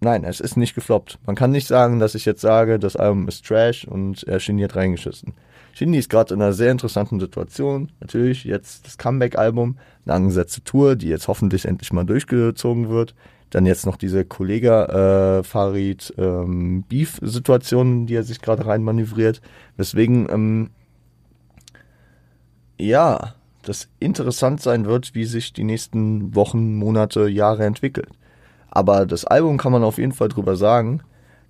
nein, 0.00 0.24
es 0.24 0.40
ist 0.40 0.56
nicht 0.56 0.74
gefloppt. 0.74 1.18
Man 1.26 1.36
kann 1.36 1.50
nicht 1.50 1.66
sagen, 1.66 1.98
dass 1.98 2.14
ich 2.14 2.24
jetzt 2.24 2.40
sage, 2.40 2.78
das 2.78 2.96
Album 2.96 3.28
ist 3.28 3.46
Trash 3.46 3.86
und 3.86 4.24
er 4.24 4.40
Shindy 4.40 4.62
hat 4.64 4.76
reingeschissen. 4.76 5.34
Shindy 5.72 5.98
ist 5.98 6.10
gerade 6.10 6.34
in 6.34 6.42
einer 6.42 6.52
sehr 6.52 6.72
interessanten 6.72 7.20
Situation. 7.20 7.92
Natürlich 8.00 8.44
jetzt 8.44 8.86
das 8.86 8.98
Comeback-Album, 8.98 9.78
eine 10.04 10.14
angesetzte 10.14 10.62
Tour, 10.64 10.96
die 10.96 11.08
jetzt 11.08 11.28
hoffentlich 11.28 11.64
endlich 11.64 11.92
mal 11.92 12.04
durchgezogen 12.04 12.88
wird. 12.88 13.14
Dann 13.50 13.66
jetzt 13.66 13.86
noch 13.86 13.96
diese 13.96 14.24
Kollega 14.24 15.38
äh, 15.38 15.42
ähm, 16.18 16.84
die 18.06 18.14
er 18.14 18.22
sich 18.22 18.40
gerade 18.40 18.66
reinmanövriert. 18.66 19.40
Weswegen, 19.76 20.28
ähm, 20.30 20.70
ja, 22.78 23.34
das 23.62 23.88
interessant 23.98 24.60
sein 24.60 24.86
wird, 24.86 25.14
wie 25.14 25.24
sich 25.24 25.52
die 25.52 25.64
nächsten 25.64 26.34
Wochen, 26.34 26.76
Monate, 26.76 27.28
Jahre 27.28 27.64
entwickelt. 27.64 28.10
Aber 28.70 29.06
das 29.06 29.24
Album 29.24 29.58
kann 29.58 29.72
man 29.72 29.84
auf 29.84 29.98
jeden 29.98 30.12
Fall 30.12 30.28
drüber 30.28 30.56
sagen 30.56 31.02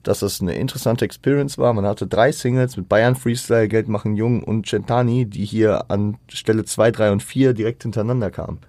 dass 0.03 0.23
es 0.23 0.41
eine 0.41 0.55
interessante 0.55 1.05
Experience 1.05 1.59
war. 1.59 1.73
Man 1.73 1.85
hatte 1.85 2.07
drei 2.07 2.33
Singles 2.33 2.77
mit 2.77 2.89
Bayern 2.89 3.17
Freestyle, 3.17 3.69
Geld 3.69 3.89
machen 3.89 4.17
Jung 4.17 4.43
und 4.43 4.67
Centani, 4.67 5.27
die 5.27 5.45
hier 5.45 5.91
an 5.91 6.17
Stelle 6.29 6.65
2, 6.65 6.91
3 6.91 7.13
und 7.13 7.23
4 7.23 7.53
direkt 7.53 7.83
hintereinander 7.83 8.31
kamen. 8.31 8.61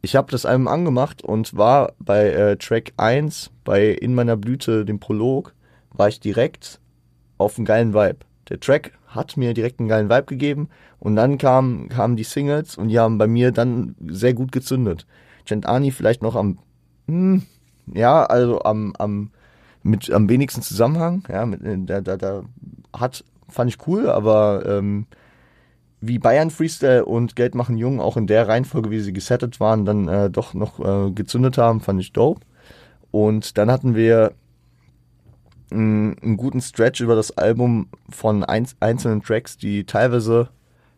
Ich 0.00 0.16
habe 0.16 0.30
das 0.30 0.46
Album 0.46 0.68
angemacht 0.68 1.22
und 1.22 1.56
war 1.56 1.92
bei 1.98 2.28
äh, 2.30 2.56
Track 2.56 2.92
1, 2.96 3.50
bei 3.64 3.88
In 3.88 4.14
meiner 4.14 4.36
Blüte, 4.36 4.84
dem 4.84 5.00
Prolog, 5.00 5.54
war 5.90 6.08
ich 6.08 6.20
direkt 6.20 6.80
auf 7.36 7.56
einen 7.56 7.64
geilen 7.64 7.94
Vibe. 7.94 8.18
Der 8.48 8.60
Track 8.60 8.92
hat 9.06 9.36
mir 9.36 9.54
direkt 9.54 9.80
einen 9.80 9.88
geilen 9.88 10.10
Vibe 10.10 10.24
gegeben 10.24 10.68
und 10.98 11.16
dann 11.16 11.38
kamen, 11.38 11.88
kamen 11.88 12.16
die 12.16 12.24
Singles 12.24 12.76
und 12.76 12.88
die 12.88 12.98
haben 12.98 13.18
bei 13.18 13.26
mir 13.26 13.52
dann 13.52 13.94
sehr 14.06 14.34
gut 14.34 14.52
gezündet. 14.52 15.06
Centani 15.46 15.90
vielleicht 15.90 16.22
noch 16.22 16.36
am, 16.36 16.58
hm, 17.06 17.42
ja, 17.94 18.24
also 18.24 18.62
am, 18.62 18.94
am 18.98 19.30
mit 19.82 20.10
am 20.10 20.28
wenigsten 20.28 20.62
Zusammenhang. 20.62 21.24
Ja, 21.28 21.46
mit, 21.46 21.62
äh, 21.62 21.76
da, 21.78 22.00
da, 22.00 22.16
da 22.16 22.42
hat, 22.96 23.24
fand 23.48 23.70
ich 23.70 23.86
cool, 23.86 24.08
aber 24.08 24.64
ähm, 24.66 25.06
wie 26.00 26.18
Bayern 26.18 26.50
Freestyle 26.50 27.04
und 27.04 27.36
Geld 27.36 27.54
machen 27.54 27.76
Jung 27.76 28.00
auch 28.00 28.16
in 28.16 28.26
der 28.26 28.46
Reihenfolge, 28.46 28.90
wie 28.90 29.00
sie 29.00 29.12
gesettet 29.12 29.58
waren, 29.60 29.84
dann 29.84 30.08
äh, 30.08 30.30
doch 30.30 30.54
noch 30.54 30.78
äh, 30.78 31.10
gezündet 31.10 31.58
haben, 31.58 31.80
fand 31.80 32.00
ich 32.00 32.12
dope. 32.12 32.40
Und 33.10 33.58
dann 33.58 33.70
hatten 33.70 33.94
wir 33.94 34.32
mh, 35.70 36.16
einen 36.22 36.36
guten 36.36 36.60
Stretch 36.60 37.00
über 37.00 37.16
das 37.16 37.36
Album 37.36 37.88
von 38.10 38.44
ein, 38.44 38.68
einzelnen 38.80 39.22
Tracks, 39.22 39.56
die 39.56 39.84
teilweise 39.84 40.48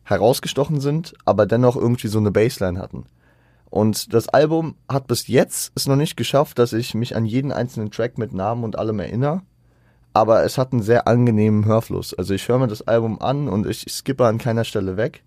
herausgestochen 0.04 0.80
sind, 0.80 1.14
aber 1.24 1.46
dennoch 1.46 1.76
irgendwie 1.76 2.08
so 2.08 2.18
eine 2.18 2.30
Baseline 2.30 2.78
hatten. 2.80 3.04
Und 3.70 4.12
das 4.12 4.28
Album 4.28 4.74
hat 4.88 5.06
bis 5.06 5.28
jetzt 5.28 5.72
es 5.76 5.86
noch 5.86 5.96
nicht 5.96 6.16
geschafft, 6.16 6.58
dass 6.58 6.72
ich 6.72 6.94
mich 6.94 7.14
an 7.16 7.24
jeden 7.24 7.52
einzelnen 7.52 7.90
Track 7.90 8.18
mit 8.18 8.32
Namen 8.32 8.64
und 8.64 8.76
allem 8.76 8.98
erinnere. 8.98 9.42
Aber 10.12 10.42
es 10.44 10.58
hat 10.58 10.72
einen 10.72 10.82
sehr 10.82 11.06
angenehmen 11.06 11.64
Hörfluss. 11.64 12.12
Also 12.12 12.34
ich 12.34 12.48
höre 12.48 12.58
mir 12.58 12.66
das 12.66 12.82
Album 12.82 13.20
an 13.20 13.48
und 13.48 13.66
ich 13.66 13.86
skippe 13.88 14.26
an 14.26 14.38
keiner 14.38 14.64
Stelle 14.64 14.96
weg. 14.96 15.22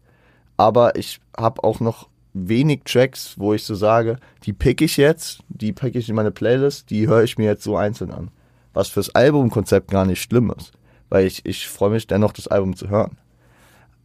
Aber 0.57 0.97
ich 0.97 1.21
habe 1.37 1.63
auch 1.63 1.79
noch 1.79 2.09
wenig 2.33 2.81
Tracks, 2.83 3.35
wo 3.37 3.53
ich 3.53 3.63
so 3.63 3.75
sage, 3.75 4.17
die 4.43 4.53
pick 4.53 4.81
ich 4.81 4.97
jetzt, 4.97 5.39
die 5.47 5.71
pick 5.71 5.95
ich 5.95 6.09
in 6.09 6.15
meine 6.15 6.31
Playlist, 6.31 6.89
die 6.89 7.07
höre 7.07 7.23
ich 7.23 7.37
mir 7.37 7.45
jetzt 7.45 7.63
so 7.63 7.77
einzeln 7.77 8.11
an. 8.11 8.29
Was 8.73 8.89
fürs 8.89 9.13
Albumkonzept 9.15 9.89
gar 9.89 10.05
nicht 10.05 10.21
schlimm 10.21 10.53
ist. 10.57 10.73
Weil 11.09 11.27
ich, 11.27 11.45
ich 11.45 11.69
freue 11.69 11.91
mich 11.91 12.07
dennoch, 12.07 12.33
das 12.33 12.47
Album 12.47 12.75
zu 12.75 12.89
hören. 12.89 13.17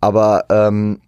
Aber 0.01 0.45
ähm, 0.51 1.01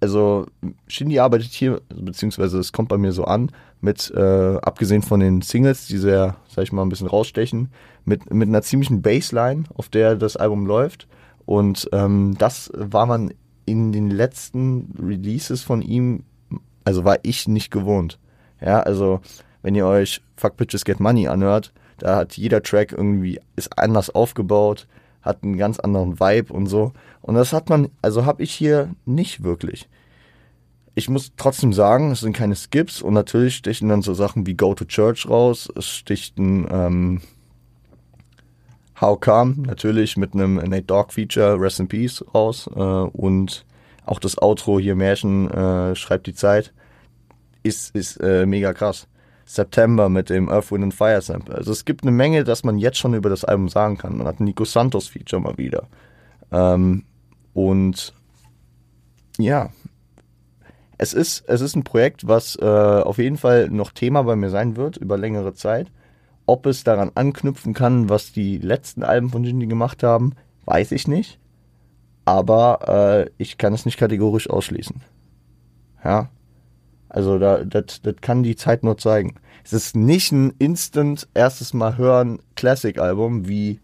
also 0.00 0.46
Shindy 0.88 1.18
arbeitet 1.18 1.52
hier, 1.52 1.80
beziehungsweise 1.88 2.58
es 2.58 2.72
kommt 2.72 2.88
bei 2.88 2.98
mir 2.98 3.12
so 3.12 3.24
an, 3.24 3.50
mit, 3.80 4.10
äh, 4.14 4.56
abgesehen 4.62 5.02
von 5.02 5.20
den 5.20 5.42
Singles, 5.42 5.86
die 5.86 5.98
sehr, 5.98 6.36
sag 6.48 6.64
ich 6.64 6.72
mal, 6.72 6.82
ein 6.82 6.88
bisschen 6.88 7.06
rausstechen, 7.06 7.70
mit, 8.04 8.32
mit 8.32 8.48
einer 8.48 8.62
ziemlichen 8.62 9.02
Bassline, 9.02 9.64
auf 9.74 9.88
der 9.88 10.16
das 10.16 10.36
Album 10.36 10.66
läuft. 10.66 11.08
Und 11.44 11.88
ähm, 11.92 12.34
das 12.38 12.70
war 12.74 13.06
man 13.06 13.32
in 13.64 13.92
den 13.92 14.10
letzten 14.10 14.94
Releases 15.00 15.62
von 15.62 15.82
ihm, 15.82 16.24
also 16.84 17.04
war 17.04 17.18
ich 17.22 17.48
nicht 17.48 17.70
gewohnt. 17.70 18.18
Ja, 18.60 18.80
also 18.80 19.20
wenn 19.62 19.74
ihr 19.74 19.86
euch 19.86 20.22
Fuck 20.36 20.56
Bitches 20.56 20.84
Get 20.84 21.00
Money 21.00 21.28
anhört, 21.28 21.72
da 21.98 22.16
hat 22.16 22.36
jeder 22.36 22.62
Track 22.62 22.92
irgendwie, 22.92 23.40
ist 23.56 23.76
anders 23.78 24.10
aufgebaut, 24.10 24.86
hat 25.26 25.42
einen 25.42 25.58
ganz 25.58 25.78
anderen 25.78 26.18
Vibe 26.18 26.52
und 26.52 26.66
so. 26.66 26.92
Und 27.20 27.34
das 27.34 27.52
hat 27.52 27.68
man, 27.68 27.88
also 28.00 28.24
habe 28.24 28.42
ich 28.42 28.52
hier 28.52 28.94
nicht 29.04 29.42
wirklich. 29.42 29.88
Ich 30.94 31.10
muss 31.10 31.32
trotzdem 31.36 31.74
sagen, 31.74 32.12
es 32.12 32.20
sind 32.20 32.34
keine 32.34 32.56
Skips 32.56 33.02
und 33.02 33.12
natürlich 33.12 33.56
stechen 33.56 33.90
dann 33.90 34.00
so 34.00 34.14
Sachen 34.14 34.46
wie 34.46 34.54
Go 34.54 34.74
to 34.74 34.86
Church 34.86 35.28
raus. 35.28 35.68
Es 35.76 35.86
sticht 35.88 36.38
ein 36.38 36.66
ähm, 36.70 37.20
How 38.98 39.20
Come 39.20 39.56
natürlich 39.58 40.16
mit 40.16 40.32
einem 40.32 40.54
Nate 40.54 40.84
Dogg 40.84 41.12
Feature 41.12 41.60
Rest 41.60 41.80
in 41.80 41.88
Peace 41.88 42.24
raus 42.34 42.66
äh, 42.74 42.78
und 42.78 43.66
auch 44.06 44.20
das 44.20 44.40
Outro 44.40 44.78
hier 44.78 44.94
Märchen 44.94 45.50
äh, 45.50 45.94
schreibt 45.94 46.26
die 46.28 46.34
Zeit 46.34 46.72
ist 47.66 47.94
ist 47.94 48.16
äh, 48.18 48.46
mega 48.46 48.72
krass. 48.72 49.08
September 49.46 50.08
mit 50.08 50.28
dem 50.28 50.48
Earth, 50.50 50.72
Wind 50.72 50.84
and 50.84 50.94
Fire 50.94 51.22
Sample. 51.22 51.54
Also 51.54 51.72
es 51.72 51.84
gibt 51.84 52.02
eine 52.02 52.10
Menge, 52.10 52.44
dass 52.44 52.64
man 52.64 52.78
jetzt 52.78 52.98
schon 52.98 53.14
über 53.14 53.30
das 53.30 53.44
Album 53.44 53.68
sagen 53.68 53.96
kann. 53.96 54.18
Man 54.18 54.26
hat 54.26 54.40
ein 54.40 54.44
Nico 54.44 54.64
Santos 54.64 55.08
Feature 55.08 55.40
mal 55.40 55.56
wieder. 55.56 55.86
Ähm, 56.50 57.04
und 57.54 58.12
ja, 59.38 59.70
es 60.98 61.12
ist, 61.12 61.44
es 61.46 61.60
ist 61.60 61.76
ein 61.76 61.84
Projekt, 61.84 62.26
was 62.26 62.56
äh, 62.56 62.64
auf 62.64 63.18
jeden 63.18 63.36
Fall 63.36 63.68
noch 63.70 63.92
Thema 63.92 64.22
bei 64.22 64.34
mir 64.34 64.50
sein 64.50 64.76
wird 64.76 64.96
über 64.96 65.16
längere 65.16 65.54
Zeit. 65.54 65.92
Ob 66.46 66.66
es 66.66 66.84
daran 66.84 67.12
anknüpfen 67.14 67.72
kann, 67.72 68.08
was 68.08 68.32
die 68.32 68.58
letzten 68.58 69.02
Alben 69.02 69.30
von 69.30 69.44
Jindy 69.44 69.66
gemacht 69.66 70.02
haben, 70.02 70.34
weiß 70.64 70.92
ich 70.92 71.06
nicht. 71.06 71.38
Aber 72.24 73.26
äh, 73.26 73.30
ich 73.38 73.58
kann 73.58 73.72
es 73.72 73.84
nicht 73.84 73.98
kategorisch 73.98 74.50
ausschließen. 74.50 75.02
Ja, 76.04 76.30
also 77.08 77.38
da, 77.38 77.64
das, 77.64 78.00
kann 78.20 78.42
die 78.42 78.56
Zeit 78.56 78.82
nur 78.82 78.98
zeigen. 78.98 79.36
Es 79.64 79.72
ist 79.72 79.96
nicht 79.96 80.32
ein 80.32 80.52
instant 80.58 81.28
erstes 81.34 81.74
Mal 81.74 81.96
hören 81.96 82.40
Classic-Album 82.54 83.48
wie 83.48 83.80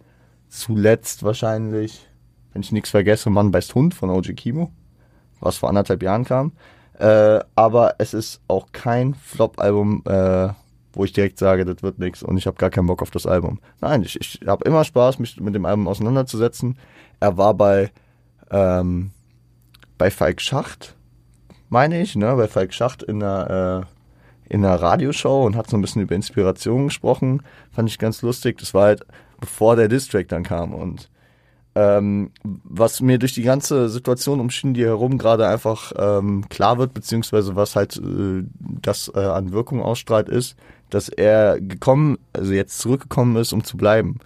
zuletzt 0.48 1.22
wahrscheinlich, 1.22 2.08
wenn 2.52 2.62
ich 2.62 2.72
nichts 2.72 2.90
vergesse, 2.90 3.30
Mann 3.30 3.50
beißt 3.50 3.74
Hund 3.74 3.94
von 3.94 4.10
OG 4.10 4.36
Kimo, 4.36 4.70
was 5.40 5.56
vor 5.56 5.68
anderthalb 5.68 6.02
Jahren 6.02 6.24
kam. 6.24 6.52
Äh, 6.98 7.40
aber 7.54 7.96
es 7.98 8.14
ist 8.14 8.40
auch 8.48 8.68
kein 8.72 9.14
Flop-Album, 9.14 10.02
äh, 10.06 10.48
wo 10.92 11.04
ich 11.04 11.12
direkt 11.12 11.38
sage, 11.38 11.64
das 11.64 11.82
wird 11.82 11.98
nichts 11.98 12.22
und 12.22 12.36
ich 12.36 12.46
habe 12.46 12.58
gar 12.58 12.70
keinen 12.70 12.86
Bock 12.86 13.02
auf 13.02 13.10
das 13.10 13.26
Album. 13.26 13.60
Nein, 13.80 14.02
ich, 14.02 14.20
ich 14.20 14.40
habe 14.46 14.64
immer 14.64 14.84
Spaß, 14.84 15.18
mich 15.18 15.40
mit 15.40 15.54
dem 15.54 15.64
Album 15.64 15.88
auseinanderzusetzen. 15.88 16.78
Er 17.18 17.38
war 17.38 17.54
bei, 17.54 17.90
ähm, 18.50 19.10
bei 19.96 20.10
Falk 20.10 20.40
Schacht 20.40 20.94
meine 21.72 22.02
ich, 22.02 22.16
ne, 22.16 22.36
bei 22.36 22.48
Falk 22.48 22.74
Schacht 22.74 23.02
in 23.02 23.20
der, 23.20 23.86
äh, 24.50 24.54
in 24.54 24.62
einer 24.64 24.80
Radioshow 24.80 25.46
und 25.46 25.56
hat 25.56 25.70
so 25.70 25.76
ein 25.76 25.80
bisschen 25.80 26.02
über 26.02 26.14
Inspiration 26.14 26.84
gesprochen. 26.84 27.42
Fand 27.72 27.88
ich 27.88 27.98
ganz 27.98 28.20
lustig. 28.20 28.58
Das 28.58 28.74
war 28.74 28.84
halt 28.84 29.06
bevor 29.40 29.74
der 29.74 29.88
Distrack 29.88 30.28
dann 30.28 30.42
kam 30.44 30.74
und 30.74 31.08
ähm, 31.74 32.30
was 32.44 33.00
mir 33.00 33.18
durch 33.18 33.32
die 33.32 33.42
ganze 33.42 33.88
Situation 33.88 34.40
um 34.40 34.50
Shindy 34.50 34.82
herum 34.82 35.16
gerade 35.16 35.48
einfach 35.48 35.92
ähm, 35.96 36.44
klar 36.50 36.76
wird, 36.76 36.92
beziehungsweise 36.92 37.56
was 37.56 37.74
halt 37.74 37.96
äh, 37.96 38.44
das 38.60 39.10
äh, 39.14 39.20
an 39.20 39.52
Wirkung 39.52 39.80
ausstrahlt, 39.80 40.28
ist, 40.28 40.54
dass 40.90 41.08
er 41.08 41.58
gekommen, 41.58 42.18
also 42.34 42.52
jetzt 42.52 42.78
zurückgekommen 42.78 43.36
ist, 43.36 43.54
um 43.54 43.64
zu 43.64 43.78
bleiben 43.78 44.18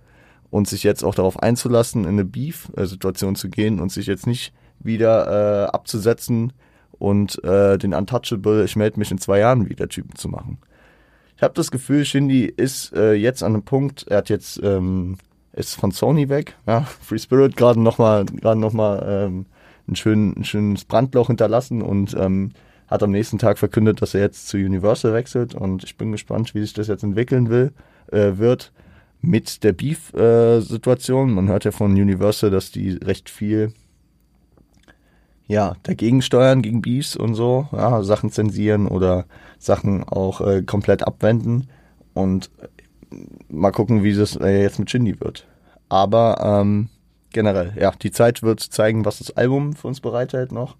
und 0.50 0.66
sich 0.66 0.82
jetzt 0.82 1.04
auch 1.04 1.14
darauf 1.14 1.40
einzulassen, 1.40 2.02
in 2.02 2.10
eine 2.10 2.24
Beef-Situation 2.24 3.36
zu 3.36 3.48
gehen 3.48 3.78
und 3.78 3.92
sich 3.92 4.08
jetzt 4.08 4.26
nicht 4.26 4.52
wieder 4.80 5.66
äh, 5.66 5.66
abzusetzen 5.68 6.52
und 6.98 7.42
äh, 7.44 7.78
den 7.78 7.94
Untouchable, 7.94 8.64
ich 8.64 8.76
melde 8.76 8.98
mich 8.98 9.10
in 9.10 9.18
zwei 9.18 9.38
Jahren 9.38 9.68
wieder 9.68 9.88
Typen 9.88 10.14
zu 10.16 10.28
machen. 10.28 10.58
Ich 11.36 11.42
habe 11.42 11.54
das 11.54 11.70
Gefühl, 11.70 12.04
Shindy 12.04 12.44
ist 12.46 12.94
äh, 12.94 13.12
jetzt 13.12 13.42
an 13.42 13.54
einem 13.54 13.62
Punkt, 13.62 14.06
er 14.08 14.18
hat 14.18 14.28
jetzt 14.30 14.60
ähm, 14.62 15.18
ist 15.52 15.74
von 15.74 15.90
Sony 15.90 16.28
weg. 16.28 16.54
Ja, 16.66 16.82
Free 17.00 17.18
Spirit 17.18 17.56
gerade 17.56 17.80
nochmal 17.80 18.24
gerade 18.24 18.60
noch 18.60 18.72
mal, 18.72 19.04
ähm, 19.06 19.46
ein, 19.88 19.96
schön, 19.96 20.34
ein 20.36 20.44
schönes 20.44 20.84
Brandloch 20.84 21.28
hinterlassen 21.28 21.82
und 21.82 22.14
ähm, 22.14 22.52
hat 22.88 23.02
am 23.02 23.10
nächsten 23.10 23.38
Tag 23.38 23.58
verkündet, 23.58 24.00
dass 24.00 24.14
er 24.14 24.20
jetzt 24.20 24.48
zu 24.48 24.56
Universal 24.56 25.12
wechselt 25.12 25.54
und 25.54 25.84
ich 25.84 25.96
bin 25.96 26.12
gespannt, 26.12 26.54
wie 26.54 26.60
sich 26.60 26.72
das 26.72 26.88
jetzt 26.88 27.02
entwickeln 27.02 27.50
will, 27.50 27.72
äh, 28.12 28.36
wird 28.36 28.72
mit 29.20 29.64
der 29.64 29.72
Beef-Situation. 29.72 31.30
Äh, 31.30 31.32
Man 31.32 31.48
hört 31.48 31.64
ja 31.64 31.72
von 31.72 31.92
Universal, 31.92 32.50
dass 32.50 32.70
die 32.70 32.92
recht 32.92 33.28
viel 33.28 33.72
ja, 35.46 35.76
dagegen 35.82 36.22
steuern, 36.22 36.62
gegen 36.62 36.82
Beefs 36.82 37.16
und 37.16 37.34
so, 37.34 37.68
ja, 37.72 38.02
Sachen 38.02 38.30
zensieren 38.30 38.88
oder 38.88 39.26
Sachen 39.58 40.04
auch 40.04 40.40
äh, 40.40 40.62
komplett 40.62 41.06
abwenden. 41.06 41.68
Und 42.14 42.50
mal 43.48 43.70
gucken, 43.72 44.02
wie 44.02 44.14
das 44.14 44.36
äh, 44.36 44.62
jetzt 44.62 44.78
mit 44.78 44.90
Shindy 44.90 45.20
wird. 45.20 45.46
Aber 45.88 46.40
ähm, 46.42 46.88
generell, 47.32 47.72
ja, 47.78 47.92
die 47.92 48.10
Zeit 48.10 48.42
wird 48.42 48.60
zeigen, 48.60 49.04
was 49.04 49.18
das 49.18 49.36
Album 49.36 49.74
für 49.74 49.88
uns 49.88 50.00
bereithält 50.00 50.52
noch. 50.52 50.76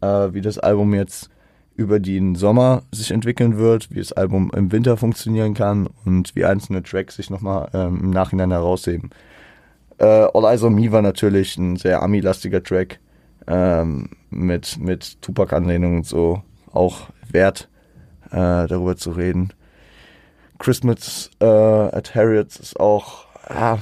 Äh, 0.00 0.34
wie 0.34 0.42
das 0.42 0.58
Album 0.58 0.92
jetzt 0.94 1.30
über 1.74 2.00
den 2.00 2.34
Sommer 2.34 2.82
sich 2.90 3.10
entwickeln 3.10 3.58
wird, 3.58 3.90
wie 3.90 3.98
das 3.98 4.12
Album 4.12 4.50
im 4.54 4.72
Winter 4.72 4.96
funktionieren 4.96 5.54
kann 5.54 5.88
und 6.04 6.34
wie 6.34 6.44
einzelne 6.44 6.82
Tracks 6.82 7.16
sich 7.16 7.30
nochmal 7.30 7.68
ähm, 7.74 8.00
im 8.02 8.10
Nachhinein 8.10 8.50
herausheben. 8.50 9.10
Äh, 9.98 10.04
All 10.04 10.44
Eyes 10.44 10.62
on 10.62 10.74
Me 10.74 10.90
war 10.90 11.02
natürlich 11.02 11.56
ein 11.56 11.76
sehr 11.76 12.02
Ami-lastiger 12.02 12.62
Track 12.62 12.98
ähm, 13.46 14.10
mit, 14.30 14.78
mit 14.78 15.20
Tupac-Anlehnung 15.22 15.98
und 15.98 16.06
so. 16.06 16.42
Auch 16.72 17.08
wert, 17.30 17.68
äh, 18.30 18.66
darüber 18.66 18.96
zu 18.96 19.12
reden. 19.12 19.52
Christmas 20.58 21.30
äh, 21.40 21.46
at 21.46 22.14
Harriet's 22.14 22.56
ist 22.56 22.80
auch, 22.80 23.26
ja, 23.50 23.78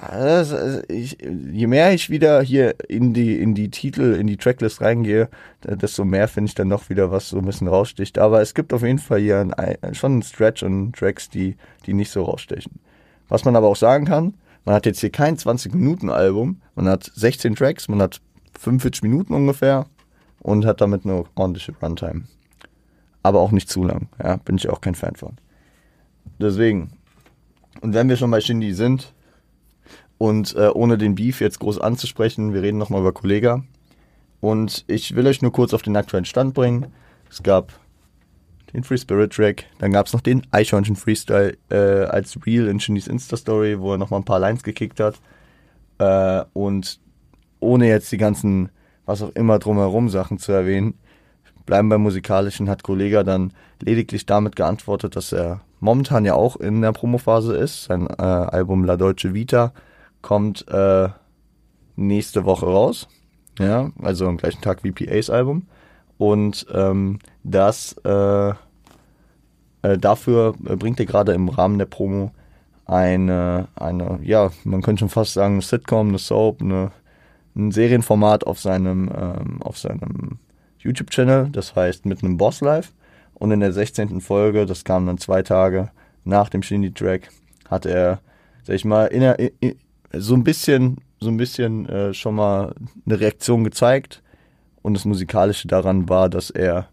also 0.00 0.82
ich, 0.88 1.18
je 1.20 1.66
mehr 1.66 1.92
ich 1.92 2.10
wieder 2.10 2.42
hier 2.42 2.74
in 2.88 3.14
die, 3.14 3.40
in 3.40 3.54
die 3.54 3.70
Titel, 3.70 4.14
in 4.14 4.26
die 4.26 4.36
Tracklist 4.36 4.80
reingehe, 4.80 5.28
desto 5.62 6.04
mehr 6.04 6.26
finde 6.26 6.48
ich 6.48 6.54
dann 6.54 6.68
noch 6.68 6.90
wieder, 6.90 7.12
was 7.12 7.28
so 7.28 7.38
ein 7.38 7.44
bisschen 7.44 7.68
raussticht. 7.68 8.18
Aber 8.18 8.40
es 8.40 8.54
gibt 8.54 8.72
auf 8.72 8.82
jeden 8.82 8.98
Fall 8.98 9.20
hier 9.20 9.40
ein, 9.56 9.94
schon 9.94 10.12
einen 10.12 10.22
Stretch 10.22 10.62
und 10.62 10.96
Tracks, 10.96 11.28
die, 11.28 11.56
die 11.86 11.94
nicht 11.94 12.10
so 12.10 12.24
rausstechen. 12.24 12.80
Was 13.28 13.44
man 13.44 13.54
aber 13.54 13.68
auch 13.68 13.76
sagen 13.76 14.04
kann, 14.04 14.34
man 14.64 14.74
hat 14.74 14.86
jetzt 14.86 15.00
hier 15.00 15.10
kein 15.10 15.36
20-Minuten-Album, 15.36 16.60
man 16.74 16.88
hat 16.88 17.10
16 17.14 17.54
Tracks, 17.54 17.88
man 17.88 18.02
hat 18.02 18.20
45 18.58 19.02
Minuten 19.02 19.34
ungefähr 19.34 19.86
und 20.40 20.64
hat 20.66 20.80
damit 20.80 21.04
eine 21.04 21.24
ordentliche 21.34 21.72
Runtime. 21.80 22.24
Aber 23.22 23.40
auch 23.40 23.52
nicht 23.52 23.68
zu 23.68 23.84
lang, 23.84 24.08
ja, 24.22 24.36
bin 24.36 24.56
ich 24.56 24.68
auch 24.68 24.80
kein 24.80 24.94
Fan 24.94 25.16
von. 25.16 25.36
Deswegen. 26.40 26.92
Und 27.80 27.94
wenn 27.94 28.08
wir 28.08 28.16
schon 28.16 28.30
bei 28.30 28.40
Shindy 28.40 28.74
sind 28.74 29.12
und 30.18 30.54
äh, 30.54 30.68
ohne 30.68 30.98
den 30.98 31.14
Beef 31.14 31.40
jetzt 31.40 31.60
groß 31.60 31.80
anzusprechen, 31.80 32.52
wir 32.52 32.62
reden 32.62 32.78
nochmal 32.78 33.00
über 33.00 33.12
Kollega. 33.12 33.62
Und 34.40 34.84
ich 34.88 35.14
will 35.14 35.26
euch 35.26 35.40
nur 35.40 35.52
kurz 35.52 35.72
auf 35.72 35.82
den 35.82 35.96
aktuellen 35.96 36.24
Stand 36.24 36.54
bringen. 36.54 36.86
Es 37.30 37.42
gab 37.42 37.72
den 38.72 38.84
Free 38.84 38.98
Spirit 38.98 39.32
Track, 39.32 39.66
dann 39.78 39.92
gab 39.92 40.06
es 40.06 40.12
noch 40.12 40.20
den 40.20 40.42
Eichhörnchen 40.50 40.96
Freestyle 40.96 41.56
äh, 41.70 42.04
als 42.04 42.38
Reel 42.46 42.68
in 42.68 42.80
Shindys 42.80 43.06
Insta-Story, 43.06 43.78
wo 43.80 43.92
er 43.92 43.98
nochmal 43.98 44.20
ein 44.20 44.24
paar 44.24 44.40
Lines 44.40 44.62
gekickt 44.62 44.98
hat. 44.98 45.20
Äh, 45.98 46.44
und 46.54 46.98
ohne 47.62 47.88
jetzt 47.88 48.10
die 48.12 48.18
ganzen, 48.18 48.70
was 49.06 49.22
auch 49.22 49.30
immer 49.30 49.58
drumherum 49.58 50.08
Sachen 50.08 50.38
zu 50.38 50.52
erwähnen, 50.52 50.94
bleiben 51.66 51.88
beim 51.88 52.02
Musikalischen, 52.02 52.68
hat 52.68 52.82
Kollega 52.82 53.22
dann 53.22 53.52
lediglich 53.80 54.26
damit 54.26 54.56
geantwortet, 54.56 55.16
dass 55.16 55.32
er 55.32 55.60
momentan 55.80 56.24
ja 56.24 56.34
auch 56.34 56.56
in 56.56 56.82
der 56.82 56.92
Promophase 56.92 57.56
ist. 57.56 57.84
Sein 57.84 58.06
äh, 58.06 58.22
Album 58.22 58.84
La 58.84 58.96
Deutsche 58.96 59.34
Vita 59.34 59.72
kommt 60.22 60.66
äh, 60.68 61.08
nächste 61.96 62.44
Woche 62.44 62.66
raus. 62.66 63.08
Ja, 63.58 63.90
also 64.00 64.26
am 64.26 64.38
gleichen 64.38 64.62
Tag 64.62 64.82
wie 64.82 64.92
PAs 64.92 65.30
Album. 65.30 65.66
Und 66.18 66.66
ähm, 66.72 67.18
das 67.42 67.96
äh, 68.04 68.52
äh, 69.82 69.98
dafür 69.98 70.54
bringt 70.58 71.00
er 71.00 71.06
gerade 71.06 71.32
im 71.32 71.48
Rahmen 71.48 71.78
der 71.78 71.86
Promo 71.86 72.32
eine, 72.86 73.68
eine, 73.74 74.18
ja, 74.22 74.50
man 74.64 74.82
könnte 74.82 75.00
schon 75.00 75.08
fast 75.08 75.34
sagen, 75.34 75.54
eine 75.54 75.62
Sitcom, 75.62 76.08
eine 76.08 76.18
Soap, 76.18 76.62
eine, 76.62 76.92
ein 77.54 77.70
Serienformat 77.70 78.46
auf 78.46 78.60
seinem, 78.60 79.10
ähm, 79.14 79.60
seinem 79.74 80.38
YouTube-Channel, 80.78 81.50
das 81.50 81.74
heißt 81.74 82.06
mit 82.06 82.22
einem 82.22 82.36
Boss 82.36 82.60
Live. 82.60 82.92
Und 83.34 83.50
in 83.50 83.60
der 83.60 83.72
16. 83.72 84.20
Folge, 84.20 84.66
das 84.66 84.84
kam 84.84 85.06
dann 85.06 85.18
zwei 85.18 85.42
Tage 85.42 85.90
nach 86.24 86.48
dem 86.48 86.62
Shindy-Track, 86.62 87.28
hat 87.68 87.86
er, 87.86 88.20
sag 88.62 88.76
ich 88.76 88.84
mal, 88.84 89.06
in 89.06 89.22
in, 89.60 89.76
so 90.12 90.34
ein 90.34 90.44
bisschen, 90.44 90.98
so 91.20 91.28
ein 91.28 91.36
bisschen 91.36 91.88
äh, 91.88 92.14
schon 92.14 92.34
mal 92.34 92.74
eine 93.06 93.18
Reaktion 93.18 93.64
gezeigt. 93.64 94.22
Und 94.82 94.94
das 94.94 95.04
Musikalische 95.04 95.68
daran 95.68 96.08
war, 96.08 96.28
dass 96.28 96.50
er, 96.50 96.88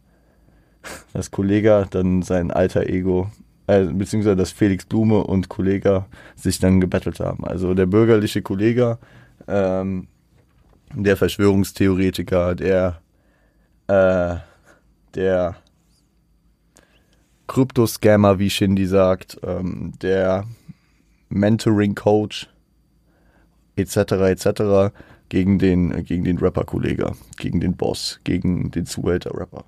das 1.14 1.32
Kollege 1.32 1.88
dann 1.90 2.22
sein 2.22 2.52
alter 2.52 2.88
Ego, 2.88 3.30
äh, 3.68 3.84
beziehungsweise 3.86 4.36
dass 4.36 4.52
Felix 4.52 4.86
Blume 4.86 5.24
und 5.24 5.50
Kollege 5.50 6.06
sich 6.36 6.60
dann 6.60 6.82
gebettelt 6.82 7.20
haben. 7.20 7.46
Also 7.46 7.74
der 7.74 7.86
bürgerliche 7.86 8.42
Kollege, 8.42 8.98
ähm, 9.48 10.08
der 10.94 11.18
Verschwörungstheoretiker, 11.18 12.56
der, 12.56 13.02
äh, 13.88 14.36
der 15.16 15.56
Krypto-Scammer, 17.48 18.40
wie 18.40 18.50
Shindy 18.50 18.86
sagt, 18.86 19.40
ähm, 19.44 19.94
der 20.02 20.46
Mentoring-Coach 21.30 22.50
etc. 23.76 23.98
etc. 23.98 24.94
gegen 25.30 25.60
den, 25.60 26.04
gegen 26.04 26.24
den 26.24 26.38
Rapper-Kollege, 26.38 27.14
gegen 27.38 27.60
den 27.60 27.76
Boss, 27.76 28.20
gegen 28.24 28.72
den 28.72 28.86
Zuhälter-Rapper. 28.86 29.66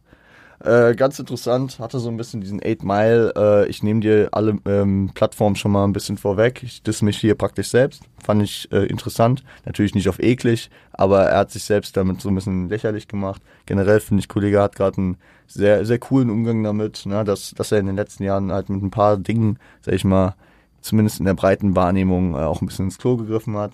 Äh, 0.63 0.93
ganz 0.93 1.17
interessant, 1.17 1.79
hatte 1.79 1.99
so 1.99 2.09
ein 2.09 2.17
bisschen 2.17 2.39
diesen 2.39 2.61
8 2.63 2.83
Mile, 2.83 3.33
äh, 3.35 3.67
ich 3.67 3.81
nehme 3.81 3.99
dir 3.99 4.29
alle 4.31 4.59
ähm, 4.65 5.09
Plattformen 5.15 5.55
schon 5.55 5.71
mal 5.71 5.85
ein 5.85 5.93
bisschen 5.93 6.17
vorweg. 6.17 6.61
Ich 6.61 6.83
diss 6.83 7.01
mich 7.01 7.17
hier 7.17 7.33
praktisch 7.33 7.69
selbst. 7.69 8.03
Fand 8.23 8.43
ich 8.43 8.71
äh, 8.71 8.85
interessant. 8.85 9.43
Natürlich 9.65 9.95
nicht 9.95 10.07
auf 10.07 10.19
eklig, 10.19 10.69
aber 10.93 11.23
er 11.23 11.39
hat 11.39 11.51
sich 11.51 11.63
selbst 11.63 11.97
damit 11.97 12.21
so 12.21 12.29
ein 12.29 12.35
bisschen 12.35 12.69
lächerlich 12.69 13.07
gemacht. 13.07 13.41
Generell 13.65 13.99
finde 14.01 14.21
ich, 14.21 14.27
Kollege 14.27 14.61
hat 14.61 14.75
gerade 14.75 14.97
einen 14.99 15.17
sehr, 15.47 15.83
sehr 15.83 15.97
coolen 15.97 16.29
Umgang 16.29 16.63
damit, 16.63 17.07
ne, 17.07 17.23
dass, 17.23 17.51
dass 17.55 17.71
er 17.71 17.79
in 17.79 17.87
den 17.87 17.95
letzten 17.95 18.23
Jahren 18.23 18.51
halt 18.51 18.69
mit 18.69 18.83
ein 18.83 18.91
paar 18.91 19.17
Dingen, 19.17 19.57
sag 19.81 19.95
ich 19.95 20.03
mal, 20.03 20.35
zumindest 20.81 21.19
in 21.19 21.25
der 21.25 21.33
breiten 21.33 21.75
Wahrnehmung 21.75 22.35
äh, 22.35 22.39
auch 22.39 22.61
ein 22.61 22.67
bisschen 22.67 22.85
ins 22.85 22.99
Klo 22.99 23.17
gegriffen 23.17 23.57
hat. 23.57 23.73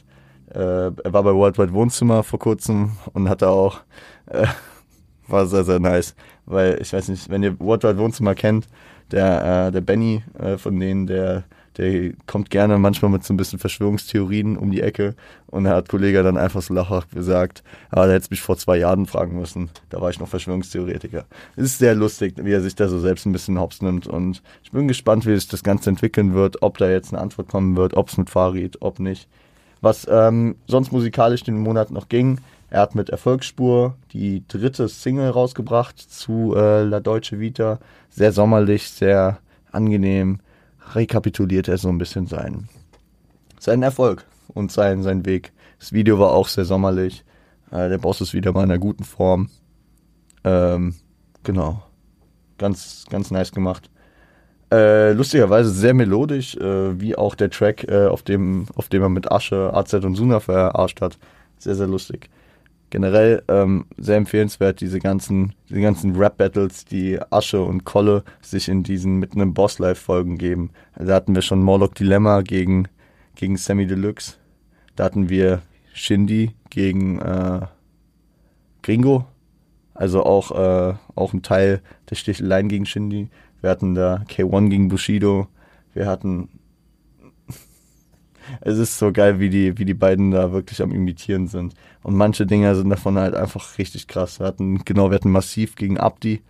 Äh, 0.53 0.59
er 0.59 1.13
war 1.13 1.23
bei 1.23 1.33
Worldwide 1.33 1.73
Wohnzimmer 1.73 2.23
vor 2.23 2.39
kurzem 2.39 2.93
und 3.11 3.27
hatte 3.27 3.49
auch 3.49 3.81
äh, 4.27 4.47
war 5.27 5.45
sehr, 5.45 5.63
sehr 5.63 5.79
nice. 5.79 6.15
Weil 6.45 6.79
ich 6.81 6.93
weiß 6.93 7.09
nicht, 7.09 7.29
wenn 7.29 7.43
ihr 7.43 7.59
Worldwide 7.59 7.97
Wohnzimmer 7.97 8.35
kennt, 8.35 8.67
der, 9.11 9.67
äh, 9.67 9.71
der 9.71 9.81
Benny 9.81 10.23
äh, 10.39 10.57
von 10.57 10.79
denen, 10.79 11.07
der, 11.07 11.43
der 11.77 12.13
kommt 12.25 12.49
gerne 12.49 12.77
manchmal 12.77 13.11
mit 13.11 13.23
so 13.23 13.33
ein 13.33 13.37
bisschen 13.37 13.59
Verschwörungstheorien 13.59 14.57
um 14.57 14.71
die 14.71 14.81
Ecke. 14.81 15.15
Und 15.47 15.65
er 15.65 15.75
hat 15.75 15.89
Kollege 15.89 16.23
dann 16.23 16.37
einfach 16.37 16.61
so 16.61 16.73
lachhaft 16.73 17.11
gesagt, 17.11 17.63
aber 17.89 18.01
ah, 18.01 18.05
der 18.07 18.15
hätte 18.15 18.27
mich 18.31 18.41
vor 18.41 18.57
zwei 18.57 18.77
Jahren 18.77 19.05
fragen 19.05 19.39
müssen. 19.39 19.69
Da 19.89 20.01
war 20.01 20.09
ich 20.09 20.19
noch 20.19 20.27
Verschwörungstheoretiker. 20.27 21.25
Es 21.55 21.63
ist 21.65 21.77
sehr 21.77 21.95
lustig, 21.95 22.33
wie 22.37 22.51
er 22.51 22.61
sich 22.61 22.75
da 22.75 22.87
so 22.87 22.99
selbst 22.99 23.25
ein 23.25 23.31
bisschen 23.31 23.59
hops 23.59 23.81
nimmt. 23.81 24.07
Und 24.07 24.41
ich 24.63 24.71
bin 24.71 24.87
gespannt, 24.87 25.25
wie 25.25 25.35
sich 25.35 25.47
das 25.47 25.63
Ganze 25.63 25.89
entwickeln 25.89 26.33
wird, 26.33 26.61
ob 26.61 26.77
da 26.77 26.89
jetzt 26.89 27.13
eine 27.13 27.21
Antwort 27.21 27.47
kommen 27.47 27.75
wird, 27.75 27.95
ob 27.95 28.09
es 28.09 28.17
mit 28.17 28.29
Farid, 28.29 28.77
ob 28.81 28.99
nicht. 28.99 29.27
Was 29.79 30.07
ähm, 30.09 30.55
sonst 30.67 30.91
musikalisch 30.91 31.43
den 31.43 31.59
Monat 31.59 31.91
noch 31.91 32.09
ging, 32.09 32.39
er 32.69 32.81
hat 32.81 32.95
mit 32.95 33.09
Erfolgsspur 33.09 33.95
die 34.11 34.43
dritte 34.47 34.89
Single 34.89 35.29
rausgebracht 35.29 35.99
zu 35.99 36.53
äh, 36.55 36.83
La 36.83 36.99
Deutsche 36.99 37.39
Vita. 37.39 37.79
Sehr 38.09 38.33
sommerlich, 38.33 38.89
sehr 38.89 39.39
angenehm. 39.71 40.39
Rekapituliert 40.93 41.67
er 41.69 41.77
so 41.77 41.89
ein 41.89 41.97
bisschen 41.97 42.27
seinen, 42.27 42.67
seinen 43.59 43.83
Erfolg 43.83 44.25
und 44.53 44.71
seinen, 44.71 45.03
seinen 45.03 45.25
Weg. 45.25 45.53
Das 45.79 45.93
Video 45.93 46.19
war 46.19 46.31
auch 46.31 46.47
sehr 46.47 46.65
sommerlich. 46.65 47.23
Äh, 47.71 47.87
der 47.89 47.99
Boss 47.99 48.19
ist 48.19 48.33
wieder 48.33 48.51
mal 48.51 48.63
in 48.63 48.71
einer 48.71 48.79
guten 48.79 49.05
Form. 49.05 49.49
Ähm, 50.43 50.95
genau. 51.43 51.83
Ganz, 52.57 53.05
ganz 53.09 53.31
nice 53.31 53.51
gemacht. 53.51 53.89
Äh, 54.71 55.13
lustigerweise 55.13 55.69
sehr 55.69 55.93
melodisch, 55.93 56.57
äh, 56.57 56.99
wie 56.99 57.15
auch 57.15 57.35
der 57.35 57.49
Track, 57.49 57.85
äh, 57.87 58.07
auf, 58.07 58.23
dem, 58.23 58.65
auf 58.75 58.89
dem 58.89 59.01
er 59.03 59.09
mit 59.09 59.31
Asche, 59.31 59.73
AZ 59.73 59.93
und 59.93 60.15
Suna 60.15 60.41
verarscht 60.41 60.99
hat. 60.99 61.17
Sehr, 61.59 61.75
sehr 61.75 61.87
lustig. 61.87 62.29
Generell 62.89 63.43
ähm, 63.49 63.85
sehr 63.97 64.15
empfehlenswert, 64.15 64.79
diese 64.79 64.99
ganzen, 64.99 65.53
diese 65.69 65.81
ganzen 65.81 66.15
Rap-Battles, 66.15 66.85
die 66.85 67.19
Asche 67.31 67.61
und 67.61 67.83
Kolle 67.83 68.23
sich 68.41 68.69
in 68.69 68.83
diesen 68.83 69.17
mitten 69.17 69.41
im 69.41 69.53
Boss-Live-Folgen 69.53 70.37
geben. 70.37 70.71
Da 70.97 71.15
hatten 71.15 71.35
wir 71.35 71.41
schon 71.41 71.61
Morlock 71.61 71.95
Dilemma 71.95 72.41
gegen, 72.41 72.87
gegen 73.35 73.57
Sammy 73.57 73.87
Deluxe. 73.87 74.35
Da 74.95 75.03
hatten 75.03 75.29
wir 75.29 75.61
Shindy 75.93 76.53
gegen 76.69 77.19
äh, 77.19 77.61
Gringo. 78.83 79.25
Also 79.93 80.23
auch, 80.23 80.51
äh, 80.51 80.93
auch 81.15 81.33
ein 81.33 81.41
Teil 81.41 81.81
der 82.09 82.15
Sticheleien 82.15 82.69
gegen 82.69 82.85
Shindy. 82.85 83.29
Wir 83.61 83.69
hatten 83.69 83.95
da 83.95 84.23
K1 84.29 84.69
gegen 84.69 84.87
Bushido. 84.87 85.47
Wir 85.93 86.05
hatten. 86.05 86.49
Es 88.61 88.77
ist 88.77 88.97
so 88.97 89.11
geil, 89.11 89.39
wie 89.39 89.49
die, 89.49 89.77
wie 89.77 89.85
die 89.85 89.93
beiden 89.93 90.31
da 90.31 90.51
wirklich 90.51 90.81
am 90.81 90.91
Imitieren 90.91 91.47
sind. 91.47 91.73
Und 92.03 92.15
manche 92.15 92.45
Dinger 92.45 92.75
sind 92.75 92.89
davon 92.89 93.17
halt 93.17 93.35
einfach 93.35 93.77
richtig 93.77 94.07
krass. 94.07 94.39
Wir 94.39 94.47
hatten, 94.47 94.83
genau, 94.85 95.09
wir 95.09 95.15
hatten 95.15 95.31
Massiv 95.31 95.75
gegen 95.75 95.97
Abdi 95.97 96.41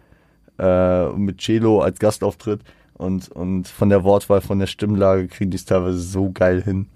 äh, 0.59 1.09
mit 1.09 1.41
Celo 1.41 1.81
als 1.81 1.99
Gastauftritt. 1.99 2.61
Und, 2.93 3.29
und 3.29 3.67
von 3.67 3.89
der 3.89 4.03
Wortwahl, 4.03 4.41
von 4.41 4.59
der 4.59 4.67
Stimmlage 4.67 5.27
kriegen 5.27 5.51
die 5.51 5.57
es 5.57 5.65
teilweise 5.65 5.99
so 5.99 6.31
geil 6.31 6.63
hin, 6.63 6.87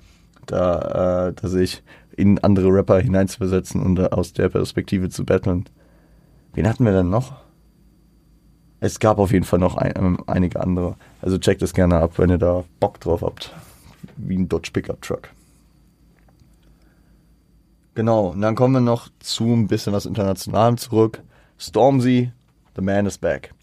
da, 0.48 1.28
äh, 1.28 1.34
dass 1.34 1.54
ich 1.54 1.84
in 2.18 2.40
andere 2.40 2.70
Rapper 2.70 3.00
hineinzuversetzen 3.00 3.82
und 3.82 4.12
aus 4.12 4.34
der 4.34 4.50
Perspektive 4.50 5.10
zu 5.10 5.26
battlen. 5.26 5.66
Wen 6.54 6.68
hatten 6.68 6.86
wir 6.86 6.92
denn 6.92 7.10
noch? 7.10 7.34
Es 8.80 9.00
gab 9.00 9.20
auf 9.20 9.32
jeden 9.32 9.46
Fall 9.46 9.60
noch 9.60 9.78
ein, 9.78 9.94
ähm, 9.96 10.24
einige 10.26 10.60
andere. 10.60 10.96
Also 11.22 11.38
checkt 11.38 11.62
es 11.62 11.74
gerne 11.74 11.98
ab, 11.98 12.14
wenn 12.18 12.32
ihr 12.32 12.40
da 12.40 12.64
Bock 12.80 13.00
drauf 13.00 13.22
habt. 13.22 13.54
Wie 14.24 14.38
ein 14.38 14.48
Dodge 14.48 14.72
Pickup 14.72 15.02
Truck. 15.02 15.30
Genau, 17.94 18.30
und 18.30 18.42
dann 18.42 18.56
kommen 18.56 18.74
wir 18.74 18.82
noch 18.82 19.10
zu 19.20 19.52
ein 19.52 19.68
bisschen 19.68 19.92
was 19.92 20.06
Internationalem 20.06 20.78
zurück. 20.78 21.22
Stormzy, 21.58 22.32
The 22.76 22.82
Man 22.82 23.06
is 23.06 23.18
Back. 23.18 23.54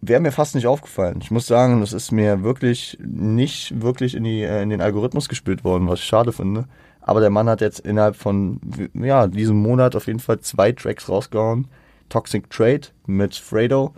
Wäre 0.00 0.20
mir 0.20 0.32
fast 0.32 0.54
nicht 0.54 0.66
aufgefallen. 0.66 1.20
Ich 1.22 1.30
muss 1.30 1.46
sagen, 1.46 1.80
das 1.80 1.92
ist 1.92 2.10
mir 2.10 2.42
wirklich 2.42 2.98
nicht 3.00 3.80
wirklich 3.82 4.14
in, 4.14 4.24
die, 4.24 4.42
äh, 4.42 4.62
in 4.62 4.70
den 4.70 4.80
Algorithmus 4.80 5.28
gespielt 5.28 5.62
worden, 5.62 5.88
was 5.88 6.00
ich 6.00 6.06
schade 6.06 6.32
finde. 6.32 6.64
Aber 7.00 7.20
der 7.20 7.30
Mann 7.30 7.48
hat 7.48 7.60
jetzt 7.60 7.80
innerhalb 7.80 8.16
von 8.16 8.60
ja, 8.94 9.26
diesem 9.26 9.56
Monat 9.56 9.94
auf 9.94 10.06
jeden 10.06 10.20
Fall 10.20 10.40
zwei 10.40 10.72
Tracks 10.72 11.08
rausgehauen. 11.08 11.68
Toxic 12.08 12.50
Trade 12.50 12.88
mit 13.06 13.36
Fredo 13.36 13.94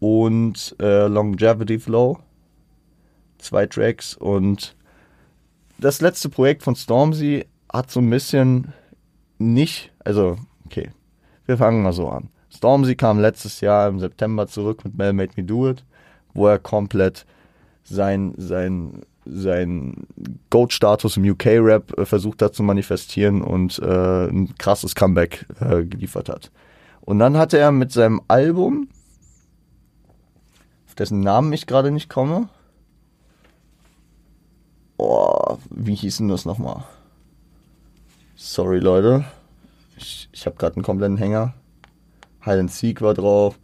und 0.00 0.76
äh, 0.80 1.08
Longevity 1.08 1.78
Flow. 1.78 2.18
Zwei 3.38 3.66
Tracks 3.66 4.14
und 4.14 4.76
das 5.78 6.00
letzte 6.00 6.28
Projekt 6.28 6.62
von 6.62 6.74
Stormzy 6.74 7.46
hat 7.72 7.90
so 7.90 8.00
ein 8.00 8.10
bisschen 8.10 8.72
nicht, 9.38 9.92
also 10.04 10.36
okay, 10.66 10.90
wir 11.46 11.56
fangen 11.56 11.82
mal 11.82 11.92
so 11.92 12.08
an. 12.08 12.30
Stormzy 12.50 12.96
kam 12.96 13.20
letztes 13.20 13.60
Jahr 13.60 13.88
im 13.88 13.98
September 14.00 14.46
zurück 14.46 14.84
mit 14.84 14.96
Mel 14.96 15.12
Made 15.12 15.32
Me 15.36 15.44
Do 15.44 15.70
It, 15.70 15.84
wo 16.34 16.46
er 16.46 16.58
komplett 16.58 17.26
sein, 17.84 18.34
sein, 18.36 19.02
sein 19.24 20.06
Goat-Status 20.50 21.16
im 21.16 21.30
UK-Rap 21.30 21.98
äh, 21.98 22.04
versucht 22.04 22.42
hat 22.42 22.54
zu 22.54 22.62
manifestieren 22.62 23.42
und 23.42 23.78
äh, 23.78 24.28
ein 24.28 24.54
krasses 24.58 24.94
Comeback 24.94 25.46
äh, 25.60 25.84
geliefert 25.84 26.28
hat. 26.28 26.50
Und 27.00 27.18
dann 27.18 27.36
hatte 27.36 27.58
er 27.58 27.72
mit 27.72 27.92
seinem 27.92 28.20
Album 28.28 28.88
dessen 30.98 31.20
Namen 31.20 31.52
ich 31.52 31.66
gerade 31.66 31.90
nicht 31.90 32.08
komme. 32.08 32.48
Oh, 34.98 35.56
wie 35.70 35.94
hieß 35.94 36.18
denn 36.18 36.28
das 36.28 36.44
nochmal? 36.44 36.84
Sorry, 38.36 38.78
Leute. 38.78 39.24
Ich, 39.96 40.28
ich 40.32 40.46
habe 40.46 40.56
gerade 40.56 40.76
einen 40.76 40.84
kompletten 40.84 41.16
Hänger. 41.16 41.54
Hide 42.44 42.60
and 42.60 42.70
Seek 42.70 43.00
war 43.00 43.14
drauf. 43.14 43.58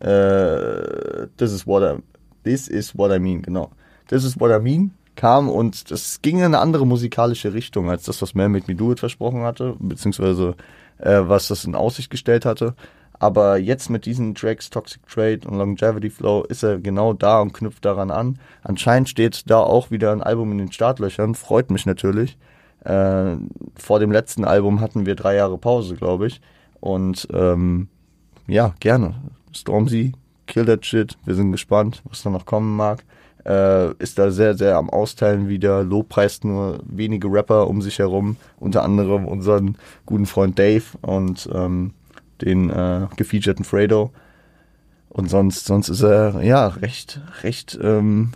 Äh, 0.00 1.28
this 1.36 1.52
is 1.52 1.66
what 1.66 1.82
I, 1.82 2.02
this 2.44 2.68
is 2.68 2.96
what 2.96 3.12
I 3.12 3.18
mean, 3.18 3.42
genau. 3.42 3.70
This 4.08 4.24
is 4.24 4.38
what 4.38 4.50
I 4.50 4.62
mean 4.62 4.92
kam 5.16 5.48
und 5.48 5.90
das 5.90 6.22
ging 6.22 6.38
in 6.38 6.44
eine 6.44 6.58
andere 6.58 6.86
musikalische 6.86 7.54
Richtung 7.54 7.90
als 7.90 8.04
das, 8.04 8.20
was 8.22 8.34
Mel 8.34 8.48
Make 8.48 8.66
Me 8.68 8.74
Do 8.74 8.92
It 8.92 9.00
versprochen 9.00 9.42
hatte, 9.42 9.76
beziehungsweise 9.78 10.56
äh, 10.98 11.20
was 11.22 11.48
das 11.48 11.64
in 11.64 11.74
Aussicht 11.74 12.10
gestellt 12.10 12.44
hatte. 12.44 12.74
Aber 13.18 13.58
jetzt 13.58 13.90
mit 13.90 14.06
diesen 14.06 14.34
Tracks 14.34 14.70
Toxic 14.70 15.06
Trade 15.06 15.40
und 15.46 15.56
Longevity 15.56 16.10
Flow 16.10 16.42
ist 16.42 16.62
er 16.62 16.78
genau 16.78 17.12
da 17.12 17.40
und 17.40 17.52
knüpft 17.52 17.84
daran 17.84 18.10
an. 18.10 18.38
Anscheinend 18.62 19.08
steht 19.08 19.48
da 19.48 19.60
auch 19.60 19.90
wieder 19.90 20.12
ein 20.12 20.22
Album 20.22 20.52
in 20.52 20.58
den 20.58 20.72
Startlöchern. 20.72 21.34
Freut 21.34 21.70
mich 21.70 21.86
natürlich. 21.86 22.36
Äh, 22.84 23.36
vor 23.76 23.98
dem 23.98 24.12
letzten 24.12 24.44
Album 24.44 24.80
hatten 24.80 25.06
wir 25.06 25.14
drei 25.14 25.36
Jahre 25.36 25.58
Pause, 25.58 25.94
glaube 25.94 26.26
ich. 26.26 26.40
Und 26.80 27.26
ähm, 27.32 27.88
ja, 28.46 28.74
gerne. 28.80 29.14
Stormzy, 29.54 30.12
kill 30.46 30.66
that 30.66 30.84
shit. 30.84 31.16
Wir 31.24 31.34
sind 31.34 31.52
gespannt, 31.52 32.02
was 32.08 32.22
da 32.22 32.30
noch 32.30 32.44
kommen 32.44 32.76
mag. 32.76 33.04
Äh, 33.46 33.92
ist 33.94 34.18
da 34.18 34.30
sehr, 34.30 34.54
sehr 34.54 34.76
am 34.76 34.90
Austeilen 34.90 35.48
wieder. 35.48 35.82
Lobpreist 35.82 36.44
nur 36.44 36.80
wenige 36.84 37.28
Rapper 37.28 37.68
um 37.68 37.80
sich 37.80 37.98
herum. 37.98 38.36
Unter 38.58 38.82
anderem 38.82 39.26
unseren 39.26 39.76
guten 40.04 40.26
Freund 40.26 40.58
Dave. 40.58 40.84
Und 41.02 41.48
ähm, 41.54 41.92
den 42.44 42.70
äh, 42.70 43.06
gefeaturten 43.16 43.64
Fredo. 43.64 44.12
Und 45.08 45.30
sonst, 45.30 45.66
sonst 45.66 45.88
ist 45.88 46.02
er 46.02 46.42
ja 46.42 46.66
recht, 46.66 47.20
recht, 47.42 47.78
ähm, 47.80 48.32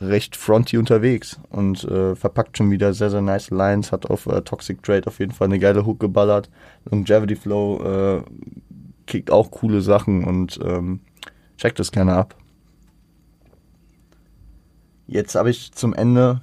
recht 0.00 0.36
fronty 0.36 0.78
unterwegs 0.78 1.40
und 1.50 1.84
äh, 1.84 2.14
verpackt 2.14 2.56
schon 2.56 2.70
wieder 2.70 2.94
sehr, 2.94 3.10
sehr 3.10 3.20
nice 3.20 3.50
Lines, 3.50 3.92
hat 3.92 4.06
auf 4.06 4.26
äh, 4.26 4.42
Toxic 4.42 4.82
Trade 4.82 5.06
auf 5.06 5.18
jeden 5.18 5.32
Fall 5.32 5.46
eine 5.46 5.58
geile 5.58 5.84
Hook 5.84 5.98
geballert. 6.00 6.50
Longevity 6.84 7.36
Flow 7.36 7.82
äh, 7.82 8.22
kickt 9.06 9.30
auch 9.30 9.50
coole 9.50 9.80
Sachen 9.80 10.24
und 10.24 10.58
ähm, 10.64 11.00
checkt 11.56 11.78
das 11.78 11.92
gerne 11.92 12.14
ab. 12.14 12.36
Jetzt 15.06 15.34
habe 15.34 15.50
ich 15.50 15.72
zum 15.72 15.92
Ende 15.94 16.40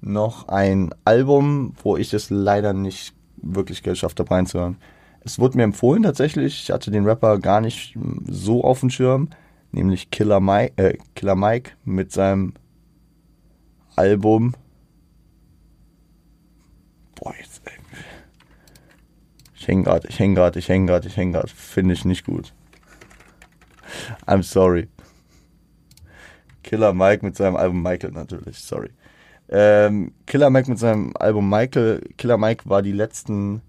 noch 0.00 0.48
ein 0.48 0.94
Album, 1.04 1.74
wo 1.82 1.96
ich 1.96 2.14
es 2.14 2.30
leider 2.30 2.72
nicht 2.72 3.14
wirklich 3.36 3.82
geschafft 3.82 4.18
habe 4.18 4.30
reinzuhören. 4.30 4.76
Es 5.24 5.38
wurde 5.38 5.56
mir 5.56 5.64
empfohlen 5.64 6.02
tatsächlich. 6.02 6.62
Ich 6.62 6.70
hatte 6.70 6.90
den 6.90 7.04
Rapper 7.04 7.38
gar 7.38 7.60
nicht 7.60 7.96
so 8.26 8.64
auf 8.64 8.80
dem 8.80 8.90
Schirm, 8.90 9.30
nämlich 9.72 10.10
Killer 10.10 10.40
Mike, 10.40 10.72
äh, 10.76 10.96
Killer 11.14 11.36
Mike 11.36 11.72
mit 11.84 12.12
seinem 12.12 12.54
Album. 13.96 14.54
Boah, 17.14 17.34
jetzt. 17.38 17.62
Ey. 17.64 17.72
Ich 19.56 19.66
häng 19.66 19.84
grad, 19.84 20.04
ich 20.04 20.18
häng 20.18 20.34
grad, 20.34 20.56
ich 20.56 20.68
häng 20.68 20.86
grad, 20.86 21.04
ich 21.04 21.16
häng 21.16 21.32
grad. 21.32 21.50
Finde 21.50 21.94
ich 21.94 22.04
nicht 22.04 22.24
gut. 22.24 22.54
I'm 24.26 24.42
sorry. 24.42 24.88
Killer 26.62 26.92
Mike 26.92 27.24
mit 27.24 27.36
seinem 27.36 27.56
Album 27.56 27.82
Michael 27.82 28.12
natürlich, 28.12 28.58
sorry. 28.58 28.90
Ähm, 29.48 30.12
Killer 30.26 30.50
Mike 30.50 30.68
mit 30.68 30.78
seinem 30.78 31.12
Album 31.18 31.48
Michael. 31.48 32.02
Killer 32.18 32.36
Mike 32.36 32.68
war 32.68 32.82
die 32.82 32.92
letzten 32.92 33.62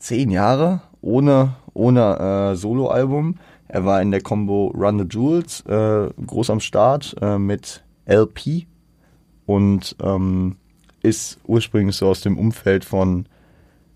zehn 0.00 0.30
Jahre 0.30 0.80
ohne, 1.00 1.54
ohne 1.72 2.52
äh, 2.52 2.56
Soloalbum. 2.56 3.36
Er 3.68 3.84
war 3.84 4.02
in 4.02 4.10
der 4.10 4.20
Combo 4.20 4.72
Run 4.74 4.98
the 4.98 5.06
Jewels 5.08 5.60
äh, 5.66 6.10
groß 6.26 6.50
am 6.50 6.58
Start 6.58 7.14
äh, 7.20 7.38
mit 7.38 7.84
LP 8.06 8.66
und 9.46 9.94
ähm, 10.02 10.56
ist 11.02 11.38
ursprünglich 11.44 11.96
so 11.96 12.08
aus 12.08 12.20
dem 12.20 12.36
Umfeld 12.36 12.84
von, 12.84 13.26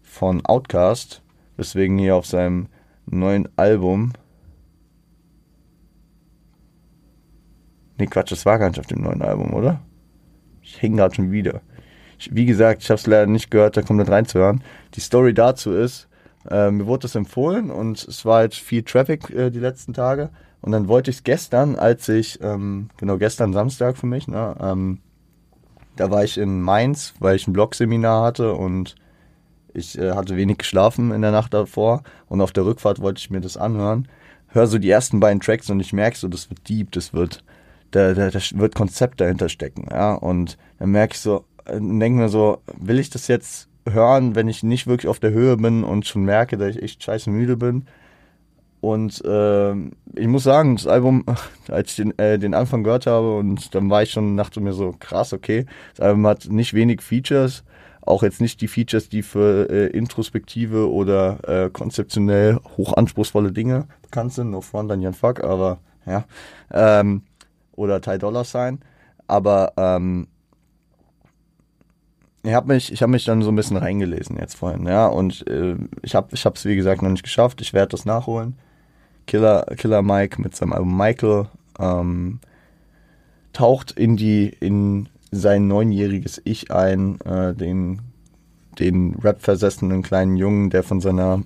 von 0.02 0.44
Outcast, 0.46 1.22
weswegen 1.56 1.98
hier 1.98 2.14
auf 2.14 2.26
seinem 2.26 2.68
neuen 3.06 3.48
Album. 3.56 4.12
Nee, 7.98 8.06
Quatsch, 8.06 8.32
das 8.32 8.46
war 8.46 8.58
gar 8.58 8.68
nicht 8.68 8.80
auf 8.80 8.86
dem 8.86 9.02
neuen 9.02 9.22
Album, 9.22 9.52
oder? 9.52 9.80
Ich 10.62 10.80
hänge 10.80 10.96
gerade 10.96 11.14
schon 11.14 11.32
wieder 11.32 11.60
wie 12.30 12.46
gesagt, 12.46 12.82
ich 12.82 12.90
habe 12.90 12.98
es 12.98 13.06
leider 13.06 13.26
nicht 13.26 13.50
gehört, 13.50 13.76
da 13.76 13.82
komplett 13.82 14.10
reinzuhören. 14.10 14.62
Die 14.94 15.00
Story 15.00 15.34
dazu 15.34 15.72
ist, 15.72 16.08
äh, 16.50 16.70
mir 16.70 16.86
wurde 16.86 17.02
das 17.02 17.14
empfohlen 17.14 17.70
und 17.70 18.02
es 18.06 18.24
war 18.24 18.42
jetzt 18.42 18.58
viel 18.58 18.82
Traffic 18.82 19.30
äh, 19.30 19.50
die 19.50 19.60
letzten 19.60 19.94
Tage. 19.94 20.30
Und 20.60 20.72
dann 20.72 20.88
wollte 20.88 21.10
ich 21.10 21.18
es 21.18 21.24
gestern, 21.24 21.76
als 21.76 22.08
ich, 22.08 22.40
ähm, 22.42 22.88
genau 22.96 23.18
gestern 23.18 23.52
Samstag 23.52 23.98
für 23.98 24.06
mich, 24.06 24.28
ne, 24.28 24.56
ähm, 24.60 25.00
da 25.96 26.10
war 26.10 26.24
ich 26.24 26.38
in 26.38 26.60
Mainz, 26.60 27.14
weil 27.20 27.36
ich 27.36 27.46
ein 27.46 27.52
Blog-Seminar 27.52 28.24
hatte 28.24 28.54
und 28.54 28.96
ich 29.74 29.98
äh, 29.98 30.12
hatte 30.12 30.36
wenig 30.36 30.58
geschlafen 30.58 31.12
in 31.12 31.22
der 31.22 31.32
Nacht 31.32 31.52
davor 31.52 32.02
und 32.28 32.40
auf 32.40 32.52
der 32.52 32.64
Rückfahrt 32.64 33.00
wollte 33.00 33.18
ich 33.18 33.30
mir 33.30 33.40
das 33.40 33.56
anhören. 33.56 34.08
Hör 34.48 34.66
so 34.66 34.78
die 34.78 34.90
ersten 34.90 35.20
beiden 35.20 35.40
Tracks 35.40 35.68
und 35.68 35.80
ich 35.80 35.92
merke 35.92 36.16
so, 36.16 36.28
das 36.28 36.48
wird 36.48 36.68
deep, 36.68 36.92
das 36.92 37.12
wird, 37.12 37.44
da, 37.90 38.14
da, 38.14 38.30
da 38.30 38.38
wird 38.54 38.74
Konzept 38.74 39.20
dahinter 39.20 39.48
stecken, 39.48 39.88
ja. 39.90 40.14
Und 40.14 40.56
dann 40.78 40.90
merke 40.90 41.14
ich 41.14 41.20
so, 41.20 41.44
denke 41.66 42.20
mir 42.20 42.28
so, 42.28 42.58
will 42.78 42.98
ich 42.98 43.10
das 43.10 43.28
jetzt 43.28 43.68
hören, 43.88 44.34
wenn 44.34 44.48
ich 44.48 44.62
nicht 44.62 44.86
wirklich 44.86 45.08
auf 45.08 45.20
der 45.20 45.32
Höhe 45.32 45.56
bin 45.56 45.84
und 45.84 46.06
schon 46.06 46.24
merke, 46.24 46.56
dass 46.56 46.76
ich 46.76 46.82
echt 46.82 47.02
scheiße 47.02 47.30
müde 47.30 47.56
bin? 47.56 47.86
und 48.84 49.24
äh, 49.24 49.72
ich 50.14 50.26
muss 50.26 50.42
sagen, 50.42 50.76
das 50.76 50.86
Album, 50.86 51.24
als 51.68 51.90
ich 51.90 51.96
den, 51.96 52.18
äh, 52.18 52.38
den 52.38 52.52
Anfang 52.52 52.84
gehört 52.84 53.06
habe 53.06 53.36
und 53.36 53.74
dann 53.74 53.88
war 53.88 54.02
ich 54.02 54.10
schon, 54.10 54.36
dachte 54.36 54.60
mir 54.60 54.74
so, 54.74 54.94
krass, 54.98 55.32
okay, 55.32 55.64
das 55.96 56.04
Album 56.06 56.26
hat 56.26 56.50
nicht 56.50 56.74
wenig 56.74 57.00
Features, 57.00 57.64
auch 58.02 58.22
jetzt 58.22 58.42
nicht 58.42 58.60
die 58.60 58.68
Features, 58.68 59.08
die 59.08 59.22
für 59.22 59.70
äh, 59.70 59.86
introspektive 59.86 60.90
oder 60.90 61.38
äh, 61.48 61.70
konzeptionell 61.70 62.60
hochanspruchsvolle 62.76 63.52
Dinge 63.52 63.86
bekannt 64.02 64.34
sind, 64.34 64.50
no 64.50 64.60
front 64.60 64.92
an 64.92 65.00
Jan 65.00 65.14
Fuck, 65.14 65.42
aber 65.42 65.78
ja, 66.04 66.24
ähm, 66.70 67.22
oder 67.72 68.02
Ty 68.02 68.18
Dollar 68.18 68.44
Sign, 68.44 68.80
aber 69.26 69.72
ähm, 69.78 70.26
ich 72.44 72.52
habe 72.52 72.72
mich, 72.72 72.92
ich 72.92 73.06
mich 73.06 73.24
dann 73.24 73.42
so 73.42 73.50
ein 73.50 73.56
bisschen 73.56 73.78
reingelesen 73.78 74.36
jetzt 74.38 74.54
vorhin, 74.54 74.86
ja, 74.86 75.06
und 75.06 75.46
äh, 75.48 75.76
ich 76.02 76.14
habe, 76.14 76.28
ich 76.32 76.44
es 76.44 76.64
wie 76.66 76.76
gesagt 76.76 77.02
noch 77.02 77.10
nicht 77.10 77.22
geschafft. 77.22 77.60
Ich 77.62 77.72
werde 77.72 77.92
das 77.92 78.04
nachholen. 78.04 78.56
Killer, 79.26 79.64
Killer 79.76 80.02
Mike 80.02 80.40
mit 80.42 80.54
seinem 80.54 80.74
Album 80.74 80.96
Michael 80.96 81.46
ähm, 81.78 82.40
taucht 83.54 83.92
in 83.92 84.18
die, 84.18 84.54
in 84.60 85.08
sein 85.30 85.66
neunjähriges 85.66 86.42
Ich 86.44 86.70
ein, 86.70 87.18
äh, 87.22 87.54
den, 87.54 88.02
den 88.78 89.14
Rap-versessenen 89.14 90.02
kleinen 90.02 90.36
Jungen, 90.36 90.68
der 90.68 90.82
von 90.82 91.00
seiner, 91.00 91.42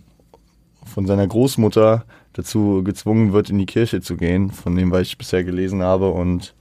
von 0.85 1.07
seiner 1.07 1.29
Großmutter 1.29 2.05
dazu 2.33 2.83
gezwungen 2.83 3.33
wird, 3.33 3.51
in 3.51 3.59
die 3.59 3.67
Kirche 3.67 4.01
zu 4.01 4.17
gehen, 4.17 4.51
von 4.51 4.75
dem, 4.75 4.91
was 4.91 5.03
ich 5.03 5.19
bisher 5.19 5.45
gelesen 5.45 5.83
habe 5.83 6.11
und 6.11 6.55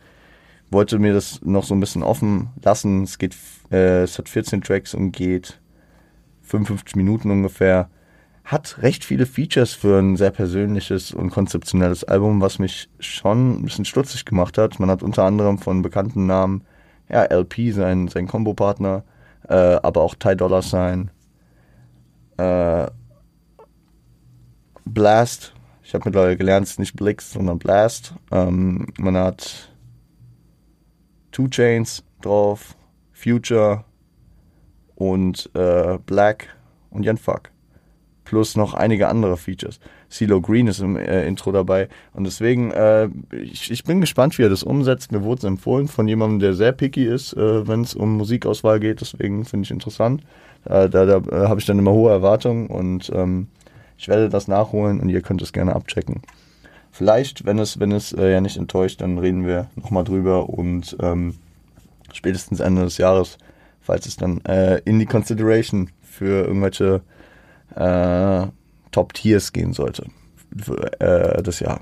wollte 0.70 1.00
mir 1.00 1.14
das 1.14 1.42
noch 1.44 1.64
so 1.64 1.74
ein 1.74 1.80
bisschen 1.80 2.04
offen 2.04 2.50
lassen. 2.64 3.04
Es 3.04 3.18
geht, 3.18 3.36
äh, 3.72 4.04
es 4.04 4.18
hat 4.18 4.30
14 4.30 4.62
Tracks 4.62 4.94
und 4.94 5.12
geht 5.12 5.60
55 6.44 6.96
Minuten 6.96 7.32
ungefähr 7.32 7.90
hat 8.48 8.82
recht 8.82 9.04
viele 9.04 9.26
Features 9.26 9.74
für 9.74 10.00
ein 10.00 10.16
sehr 10.16 10.32
persönliches 10.32 11.12
und 11.12 11.32
konzeptionelles 11.32 12.06
Album, 12.06 12.40
was 12.40 12.60
mich 12.60 12.90
schon 12.98 13.60
ein 13.60 13.66
bisschen 13.66 13.84
stutzig 13.84 14.24
gemacht 14.24 14.58
hat. 14.58 14.80
Man 14.80 14.90
hat 14.90 15.04
unter 15.04 15.24
anderem 15.24 15.58
von 15.58 15.82
bekannten 15.82 16.28
Namen, 16.28 16.64
ja, 17.10 17.24
LP, 17.24 17.74
sein, 17.74 18.08
sein 18.08 18.26
Combo-Partner, 18.26 19.04
äh, 19.50 19.54
aber 19.54 20.02
auch 20.02 20.16
Ty 20.16 20.38
Dollar 20.38 20.62
Sign, 20.62 21.12
äh, 22.38 22.88
Blast, 24.86 25.54
ich 25.84 25.94
habe 25.94 26.04
mittlerweile 26.06 26.38
gelernt, 26.38 26.68
es 26.68 26.72
ist 26.72 26.80
nicht 26.80 26.96
Blix, 26.96 27.34
sondern 27.34 27.60
Blast. 27.60 28.14
Ähm, 28.32 28.88
man 28.98 29.18
hat 29.18 29.70
Two 31.38 31.48
Chains 31.50 32.04
drauf, 32.24 32.76
Future 33.14 33.84
und 34.96 35.52
äh, 35.54 36.00
Black 36.04 36.48
und 36.90 37.04
Jan 37.04 37.18
Fuck 37.18 37.52
plus 38.24 38.56
noch 38.56 38.74
einige 38.74 39.08
andere 39.08 39.38
Features. 39.38 39.80
CeeLo 40.10 40.42
Green 40.42 40.66
ist 40.66 40.80
im 40.80 40.98
äh, 40.98 41.28
Intro 41.28 41.52
dabei 41.52 41.90
und 42.14 42.24
deswegen, 42.24 42.72
äh, 42.72 43.08
ich, 43.32 43.70
ich 43.70 43.84
bin 43.84 44.02
gespannt, 44.02 44.40
wie 44.40 44.42
er 44.42 44.50
das 44.50 44.64
umsetzt. 44.64 45.12
Mir 45.12 45.24
wurde 45.24 45.38
es 45.38 45.44
empfohlen 45.44 45.88
von 45.88 46.08
jemandem, 46.08 46.40
der 46.40 46.56
sehr 46.56 46.72
picky 46.72 47.06
ist, 47.06 47.34
äh, 47.34 47.68
wenn 47.68 47.82
es 47.82 47.94
um 47.94 48.18
Musikauswahl 48.18 48.80
geht, 48.80 49.02
deswegen 49.02 49.46
finde 49.46 49.66
ich 49.66 49.72
interessant. 49.72 50.24
Äh, 50.66 50.90
da 50.90 51.06
da 51.06 51.18
äh, 51.18 51.48
habe 51.48 51.60
ich 51.60 51.68
dann 51.68 51.78
immer 51.78 51.92
hohe 51.92 52.12
Erwartungen 52.12 52.66
und 52.66 53.12
ähm, 53.14 53.46
ich 53.96 54.08
werde 54.08 54.28
das 54.28 54.48
nachholen 54.48 55.00
und 55.00 55.10
ihr 55.10 55.22
könnt 55.22 55.44
es 55.44 55.54
gerne 55.54 55.76
abchecken. 55.76 56.24
Vielleicht, 56.98 57.46
wenn 57.46 57.60
es, 57.60 57.80
wenn 57.80 57.92
es 57.92 58.12
äh, 58.12 58.32
ja 58.32 58.42
nicht 58.42 58.58
enttäuscht, 58.58 59.02
dann 59.02 59.20
reden 59.20 59.46
wir 59.46 59.70
nochmal 59.76 60.04
drüber 60.04 60.50
und 60.50 60.98
ähm, 61.00 61.36
spätestens 62.12 62.60
Ende 62.60 62.86
des 62.86 62.98
Jahres, 62.98 63.38
falls 63.82 64.08
es 64.08 64.16
dann 64.16 64.44
äh, 64.46 64.80
in 64.84 64.98
die 64.98 65.06
Consideration 65.06 65.92
für 66.02 66.48
irgendwelche 66.48 67.02
äh, 67.76 68.48
Top-Tiers 68.90 69.54
gehen 69.54 69.74
sollte 69.74 70.08
für, 70.60 71.00
äh, 71.00 71.44
das 71.44 71.60
Jahr. 71.60 71.82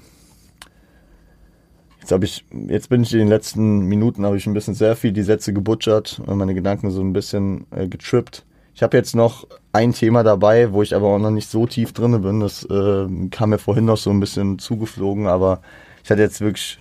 Jetzt 2.01 2.11
ich, 2.11 2.45
jetzt 2.67 2.89
bin 2.89 3.03
ich 3.03 3.13
in 3.13 3.19
den 3.19 3.29
letzten 3.29 3.85
Minuten 3.87 4.25
habe 4.25 4.35
ich 4.35 4.45
ein 4.47 4.53
bisschen 4.53 4.75
sehr 4.75 4.97
viel 4.97 5.13
die 5.13 5.23
Sätze 5.23 5.53
gebutschert 5.53 6.21
und 6.25 6.37
meine 6.37 6.55
Gedanken 6.55 6.91
so 6.91 6.99
ein 6.99 7.13
bisschen 7.13 7.67
äh, 7.71 7.87
getrippt. 7.87 8.45
Ich 8.75 8.83
habe 8.83 8.97
jetzt 8.97 9.15
noch 9.15 9.47
ein 9.71 9.93
Thema 9.93 10.21
dabei, 10.23 10.73
wo 10.73 10.81
ich 10.81 10.93
aber 10.93 11.07
auch 11.07 11.17
noch 11.17 11.31
nicht 11.31 11.49
so 11.49 11.65
tief 11.65 11.93
drin 11.93 12.21
bin. 12.21 12.41
Das 12.41 12.65
äh, 12.65 13.07
kam 13.31 13.51
mir 13.51 13.57
vorhin 13.57 13.85
noch 13.85 13.95
so 13.95 14.09
ein 14.09 14.19
bisschen 14.19 14.59
zugeflogen, 14.59 15.27
aber 15.27 15.61
ich 16.03 16.11
hatte 16.11 16.21
jetzt 16.21 16.41
wirklich 16.41 16.77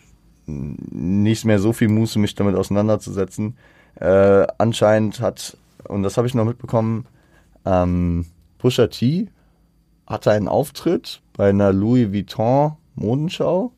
nicht 0.47 1.45
mehr 1.45 1.61
so 1.61 1.73
viel 1.73 1.87
Muße, 1.87 2.19
mich 2.19 2.35
damit 2.35 2.57
auseinanderzusetzen. 2.57 3.57
Äh, 3.95 4.45
anscheinend 4.59 5.21
hat, 5.21 5.57
und 5.87 6.03
das 6.03 6.17
habe 6.17 6.27
ich 6.27 6.35
noch 6.35 6.45
mitbekommen, 6.45 7.07
ähm, 7.65 8.27
Pusha 8.59 8.89
T 8.89 9.29
hatte 10.05 10.33
einen 10.33 10.49
Auftritt 10.49 11.23
bei 11.37 11.51
einer 11.51 11.73
Louis 11.73 12.13
Vuitton 12.13 12.73
Modenschau. 12.97 13.71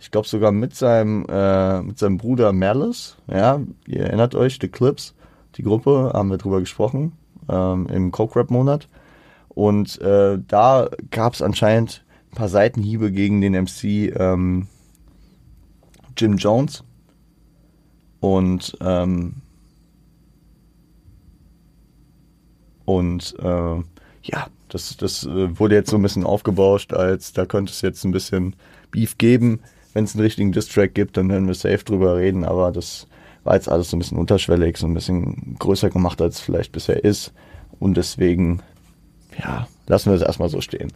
Ich 0.00 0.10
glaube 0.10 0.26
sogar 0.26 0.50
mit 0.50 0.74
seinem, 0.74 1.24
äh, 1.28 1.82
mit 1.82 2.00
seinem 2.00 2.18
Bruder 2.18 2.52
Malice. 2.52 3.16
Ja, 3.28 3.60
ihr 3.86 4.06
erinnert 4.06 4.34
euch, 4.34 4.58
The 4.60 4.68
Clips, 4.68 5.14
die 5.54 5.62
Gruppe, 5.62 6.10
haben 6.12 6.30
wir 6.30 6.38
drüber 6.38 6.58
gesprochen, 6.58 7.12
ähm, 7.48 7.86
im 7.86 8.10
Coke-Rap-Monat. 8.10 8.88
Und 9.48 10.00
äh, 10.00 10.38
da 10.46 10.88
gab 11.10 11.34
es 11.34 11.42
anscheinend 11.42 12.04
ein 12.32 12.36
paar 12.36 12.48
Seitenhiebe 12.48 13.12
gegen 13.12 13.40
den 13.40 13.52
MC 13.52 13.84
ähm, 14.18 14.66
Jim 16.16 16.36
Jones. 16.36 16.84
Und 18.20 18.76
ähm, 18.80 19.36
und 22.84 23.34
äh, 23.38 23.82
ja, 24.22 24.46
das, 24.68 24.96
das 24.96 25.24
äh, 25.24 25.58
wurde 25.58 25.76
jetzt 25.76 25.90
so 25.90 25.96
ein 25.96 26.02
bisschen 26.02 26.24
aufgebauscht, 26.24 26.92
als 26.92 27.32
da 27.32 27.46
könnte 27.46 27.70
es 27.70 27.80
jetzt 27.80 28.04
ein 28.04 28.12
bisschen 28.12 28.56
Beef 28.90 29.18
geben. 29.18 29.60
Wenn 29.92 30.04
es 30.04 30.14
einen 30.14 30.22
richtigen 30.22 30.52
Distrack 30.52 30.94
gibt, 30.94 31.16
dann 31.16 31.28
werden 31.28 31.46
wir 31.46 31.54
safe 31.54 31.84
drüber 31.84 32.16
reden, 32.16 32.44
aber 32.44 32.72
das 32.72 33.06
war 33.44 33.54
jetzt 33.54 33.68
alles 33.68 33.90
so 33.90 33.96
ein 33.96 34.00
bisschen 34.00 34.18
unterschwellig, 34.18 34.78
so 34.78 34.86
ein 34.86 34.94
bisschen 34.94 35.56
größer 35.58 35.90
gemacht, 35.90 36.20
als 36.20 36.36
es 36.36 36.40
vielleicht 36.40 36.72
bisher 36.72 37.04
ist. 37.04 37.32
Und 37.78 37.96
deswegen, 37.96 38.62
ja, 39.38 39.68
lassen 39.86 40.10
wir 40.10 40.16
es 40.16 40.22
erstmal 40.22 40.48
so 40.48 40.60
stehen. 40.60 40.92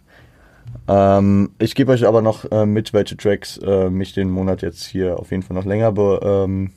Ähm, 0.87 1.51
ich 1.59 1.75
gebe 1.75 1.91
euch 1.91 2.05
aber 2.05 2.21
noch 2.21 2.51
äh, 2.51 2.65
mit, 2.65 2.93
welche 2.93 3.17
Tracks 3.17 3.57
äh, 3.57 3.89
mich 3.89 4.13
den 4.13 4.29
Monat 4.29 4.61
jetzt 4.61 4.85
hier 4.85 5.19
auf 5.19 5.31
jeden 5.31 5.43
Fall 5.43 5.55
noch 5.55 5.65
länger 5.65 5.91
be, 5.91 6.19
ähm, 6.23 6.71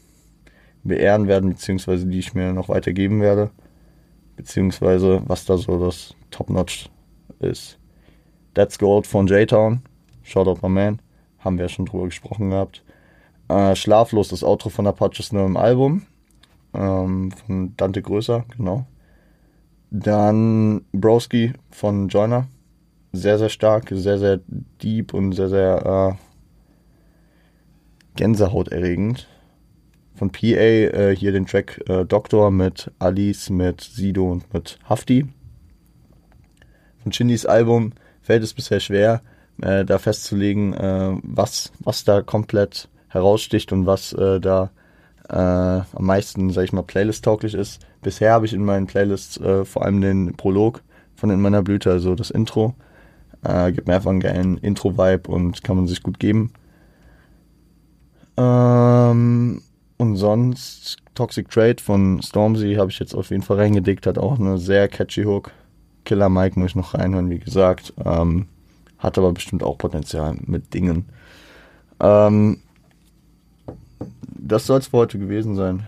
beehren 0.82 1.28
werden, 1.28 1.50
beziehungsweise 1.50 2.06
die 2.06 2.18
ich 2.18 2.34
mir 2.34 2.52
noch 2.52 2.68
weitergeben 2.68 3.20
werde 3.20 3.50
beziehungsweise 4.36 5.22
was 5.26 5.44
da 5.44 5.56
so 5.56 5.78
das 5.78 6.14
Top-Notch 6.30 6.88
ist. 7.40 7.78
That's 8.54 8.78
Gold 8.78 9.06
von 9.06 9.26
J-Town, 9.26 9.82
Shoutout 10.22 10.60
my 10.62 10.68
man, 10.68 11.00
haben 11.38 11.58
wir 11.58 11.66
ja 11.66 11.68
schon 11.68 11.86
drüber 11.86 12.04
gesprochen 12.04 12.50
gehabt. 12.50 12.82
Äh, 13.52 13.76
Schlaflos, 13.76 14.28
das 14.28 14.42
Outro 14.42 14.70
von 14.70 14.86
Apaches 14.86 15.32
neuem 15.32 15.58
Album, 15.58 16.06
ähm, 16.72 17.32
von 17.32 17.76
Dante 17.76 18.00
Größer, 18.00 18.46
genau. 18.56 18.86
Dann 19.90 20.86
Broski 20.92 21.52
von 21.70 22.08
Joyner, 22.08 22.46
sehr, 23.12 23.38
sehr 23.38 23.50
stark, 23.50 23.88
sehr, 23.90 24.18
sehr 24.18 24.40
deep 24.82 25.12
und 25.12 25.32
sehr, 25.32 25.50
sehr 25.50 26.16
äh, 26.16 26.22
gänsehaut 28.16 28.70
von 30.14 30.30
PA 30.30 30.46
äh, 30.46 31.16
hier 31.16 31.32
den 31.32 31.46
Track 31.46 31.82
äh, 31.88 32.06
Doktor 32.06 32.50
mit 32.50 32.90
Alice, 32.98 33.50
mit 33.50 33.82
Sido 33.82 34.30
und 34.30 34.52
mit 34.54 34.78
Hafti. 34.88 35.26
Von 37.02 37.12
Shindys 37.12 37.44
Album 37.44 37.92
fällt 38.22 38.44
es 38.44 38.54
bisher 38.54 38.80
schwer, 38.80 39.20
äh, 39.60 39.84
da 39.84 39.98
festzulegen, 39.98 40.72
äh, 40.72 41.18
was, 41.22 41.72
was 41.80 42.04
da 42.04 42.22
komplett 42.22 42.88
heraussticht 43.12 43.72
und 43.72 43.86
was 43.86 44.12
äh, 44.12 44.40
da 44.40 44.70
äh, 45.28 45.36
am 45.36 45.84
meisten, 46.04 46.50
sag 46.50 46.64
ich 46.64 46.72
mal, 46.72 46.82
Playlist-tauglich 46.82 47.54
ist. 47.54 47.86
Bisher 48.02 48.32
habe 48.32 48.46
ich 48.46 48.52
in 48.52 48.64
meinen 48.64 48.86
Playlists 48.86 49.40
vor 49.64 49.84
allem 49.84 50.00
den 50.00 50.36
Prolog 50.36 50.82
von 51.14 51.30
In 51.30 51.40
meiner 51.40 51.62
Blüte, 51.62 51.92
also 51.92 52.16
das 52.16 52.30
Intro. 52.32 52.74
gibt 53.72 53.86
mir 53.86 53.94
einfach 53.94 54.10
einen 54.10 54.18
geilen 54.18 54.58
Intro-Vibe 54.58 55.30
und 55.30 55.62
kann 55.62 55.76
man 55.76 55.86
sich 55.86 56.02
gut 56.02 56.18
geben. 56.18 56.52
Ähm, 58.36 59.62
und 59.98 60.16
sonst 60.16 60.96
Toxic 61.14 61.48
Trade 61.50 61.82
von 61.82 62.20
Stormzy 62.22 62.74
habe 62.74 62.90
ich 62.90 62.98
jetzt 62.98 63.14
auf 63.14 63.30
jeden 63.30 63.42
Fall 63.42 63.58
reingedickt, 63.58 64.06
hat 64.06 64.18
auch 64.18 64.38
eine 64.38 64.58
sehr 64.58 64.88
catchy 64.88 65.24
Hook. 65.24 65.52
Killer 66.04 66.28
Mike 66.28 66.58
muss 66.58 66.70
ich 66.70 66.76
noch 66.76 66.94
reinhören, 66.94 67.30
wie 67.30 67.38
gesagt. 67.38 67.92
Ähm, 68.04 68.48
hat 68.98 69.18
aber 69.18 69.32
bestimmt 69.32 69.62
auch 69.62 69.78
Potenzial 69.78 70.36
mit 70.46 70.74
Dingen. 70.74 71.06
Ähm, 72.00 72.61
das 74.42 74.66
soll 74.66 74.80
es 74.80 74.88
für 74.88 74.98
heute 74.98 75.18
gewesen 75.18 75.54
sein. 75.54 75.86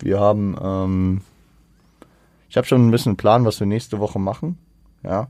Wir 0.00 0.18
haben, 0.18 0.56
ähm, 0.60 1.20
ich 2.48 2.56
habe 2.56 2.66
schon 2.66 2.86
ein 2.86 2.90
bisschen 2.90 3.10
einen 3.10 3.16
Plan, 3.16 3.44
was 3.44 3.60
wir 3.60 3.66
nächste 3.66 4.00
Woche 4.00 4.18
machen. 4.18 4.58
Ja, 5.04 5.28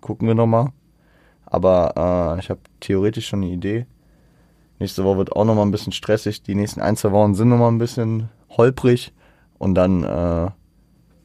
gucken 0.00 0.28
wir 0.28 0.34
nochmal. 0.34 0.68
Aber 1.46 2.36
äh, 2.36 2.40
ich 2.40 2.48
habe 2.48 2.60
theoretisch 2.78 3.26
schon 3.26 3.42
eine 3.42 3.52
Idee. 3.52 3.86
Nächste 4.78 5.04
Woche 5.04 5.18
wird 5.18 5.32
auch 5.32 5.44
nochmal 5.44 5.66
ein 5.66 5.72
bisschen 5.72 5.92
stressig. 5.92 6.42
Die 6.42 6.54
nächsten 6.54 6.80
ein, 6.80 6.96
zwei 6.96 7.10
Wochen 7.10 7.34
sind 7.34 7.48
nochmal 7.48 7.70
ein 7.70 7.78
bisschen 7.78 8.28
holprig. 8.56 9.12
Und 9.58 9.74
dann, 9.74 10.04
äh, 10.04 10.50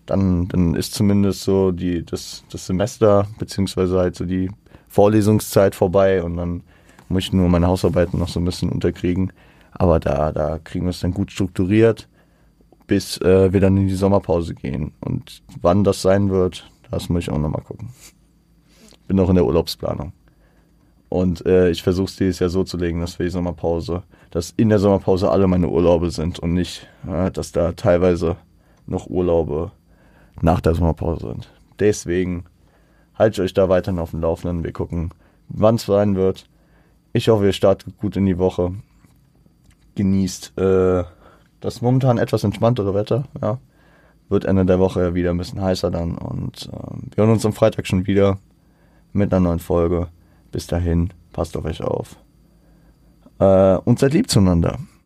dann, 0.07 0.47
dann 0.47 0.73
ist 0.73 0.93
zumindest 0.93 1.43
so 1.43 1.71
die, 1.71 2.03
das, 2.03 2.43
das 2.51 2.65
Semester, 2.65 3.27
beziehungsweise 3.37 3.99
halt 3.99 4.15
so 4.15 4.25
die 4.25 4.49
Vorlesungszeit 4.87 5.75
vorbei 5.75 6.23
und 6.23 6.37
dann 6.37 6.63
muss 7.07 7.25
ich 7.25 7.33
nur 7.33 7.47
meine 7.49 7.67
Hausarbeiten 7.67 8.19
noch 8.19 8.27
so 8.27 8.39
ein 8.39 8.45
bisschen 8.45 8.69
unterkriegen. 8.69 9.31
Aber 9.75 9.99
da, 9.99 10.31
da 10.31 10.59
kriegen 10.59 10.85
wir 10.85 10.91
es 10.91 11.01
dann 11.01 11.13
gut 11.13 11.31
strukturiert, 11.31 12.07
bis 12.87 13.19
äh, 13.21 13.51
wir 13.51 13.59
dann 13.59 13.77
in 13.77 13.87
die 13.87 13.95
Sommerpause 13.95 14.55
gehen. 14.55 14.93
Und 15.01 15.43
wann 15.61 15.83
das 15.83 16.01
sein 16.01 16.29
wird, 16.29 16.69
das 16.91 17.09
muss 17.09 17.23
ich 17.23 17.29
auch 17.29 17.37
nochmal 17.37 17.63
gucken. 17.63 17.89
Bin 19.07 19.17
noch 19.17 19.29
in 19.29 19.35
der 19.35 19.45
Urlaubsplanung. 19.45 20.13
Und 21.09 21.45
äh, 21.45 21.69
ich 21.69 21.83
versuche 21.83 22.07
es 22.07 22.15
dieses 22.15 22.39
Jahr 22.39 22.49
so 22.49 22.63
zu 22.63 22.77
legen, 22.77 22.99
dass 22.99 23.19
wir 23.19 23.25
die 23.25 23.31
Sommerpause, 23.31 24.03
dass 24.31 24.53
in 24.57 24.69
der 24.69 24.79
Sommerpause 24.79 25.29
alle 25.29 25.47
meine 25.47 25.69
Urlaube 25.69 26.09
sind 26.09 26.39
und 26.39 26.53
nicht, 26.53 26.87
äh, 27.07 27.31
dass 27.31 27.51
da 27.51 27.73
teilweise 27.73 28.37
noch 28.87 29.07
Urlaube 29.07 29.71
nach 30.41 30.61
der 30.61 30.75
Sommerpause 30.75 31.27
sind. 31.27 31.49
Deswegen 31.79 32.45
haltet 33.13 33.39
euch 33.39 33.53
da 33.53 33.69
weiterhin 33.69 33.99
auf 33.99 34.11
dem 34.11 34.21
Laufenden. 34.21 34.63
Wir 34.63 34.73
gucken, 34.73 35.11
wann 35.47 35.75
es 35.75 35.85
sein 35.85 36.15
wird. 36.15 36.49
Ich 37.13 37.29
hoffe, 37.29 37.45
ihr 37.45 37.53
startet 37.53 37.97
gut 37.97 38.15
in 38.17 38.25
die 38.25 38.37
Woche. 38.37 38.73
Genießt 39.95 40.57
äh, 40.57 41.03
das 41.61 41.81
momentan 41.81 42.17
etwas 42.17 42.43
entspanntere 42.43 42.93
Wetter. 42.93 43.23
Ja. 43.41 43.59
Wird 44.27 44.45
Ende 44.45 44.65
der 44.65 44.79
Woche 44.79 45.13
wieder 45.13 45.31
ein 45.31 45.37
bisschen 45.37 45.61
heißer 45.61 45.91
dann. 45.91 46.17
Und 46.17 46.69
äh, 46.71 47.15
wir 47.15 47.23
hören 47.23 47.33
uns 47.33 47.45
am 47.45 47.53
Freitag 47.53 47.87
schon 47.87 48.07
wieder 48.07 48.37
mit 49.13 49.33
einer 49.33 49.41
neuen 49.47 49.59
Folge. 49.59 50.07
Bis 50.51 50.67
dahin, 50.67 51.09
passt 51.31 51.55
auf 51.57 51.65
euch 51.65 51.81
auf. 51.81 52.17
Äh, 53.39 53.77
und 53.77 53.99
seid 53.99 54.13
lieb 54.13 54.29
zueinander. 54.29 54.79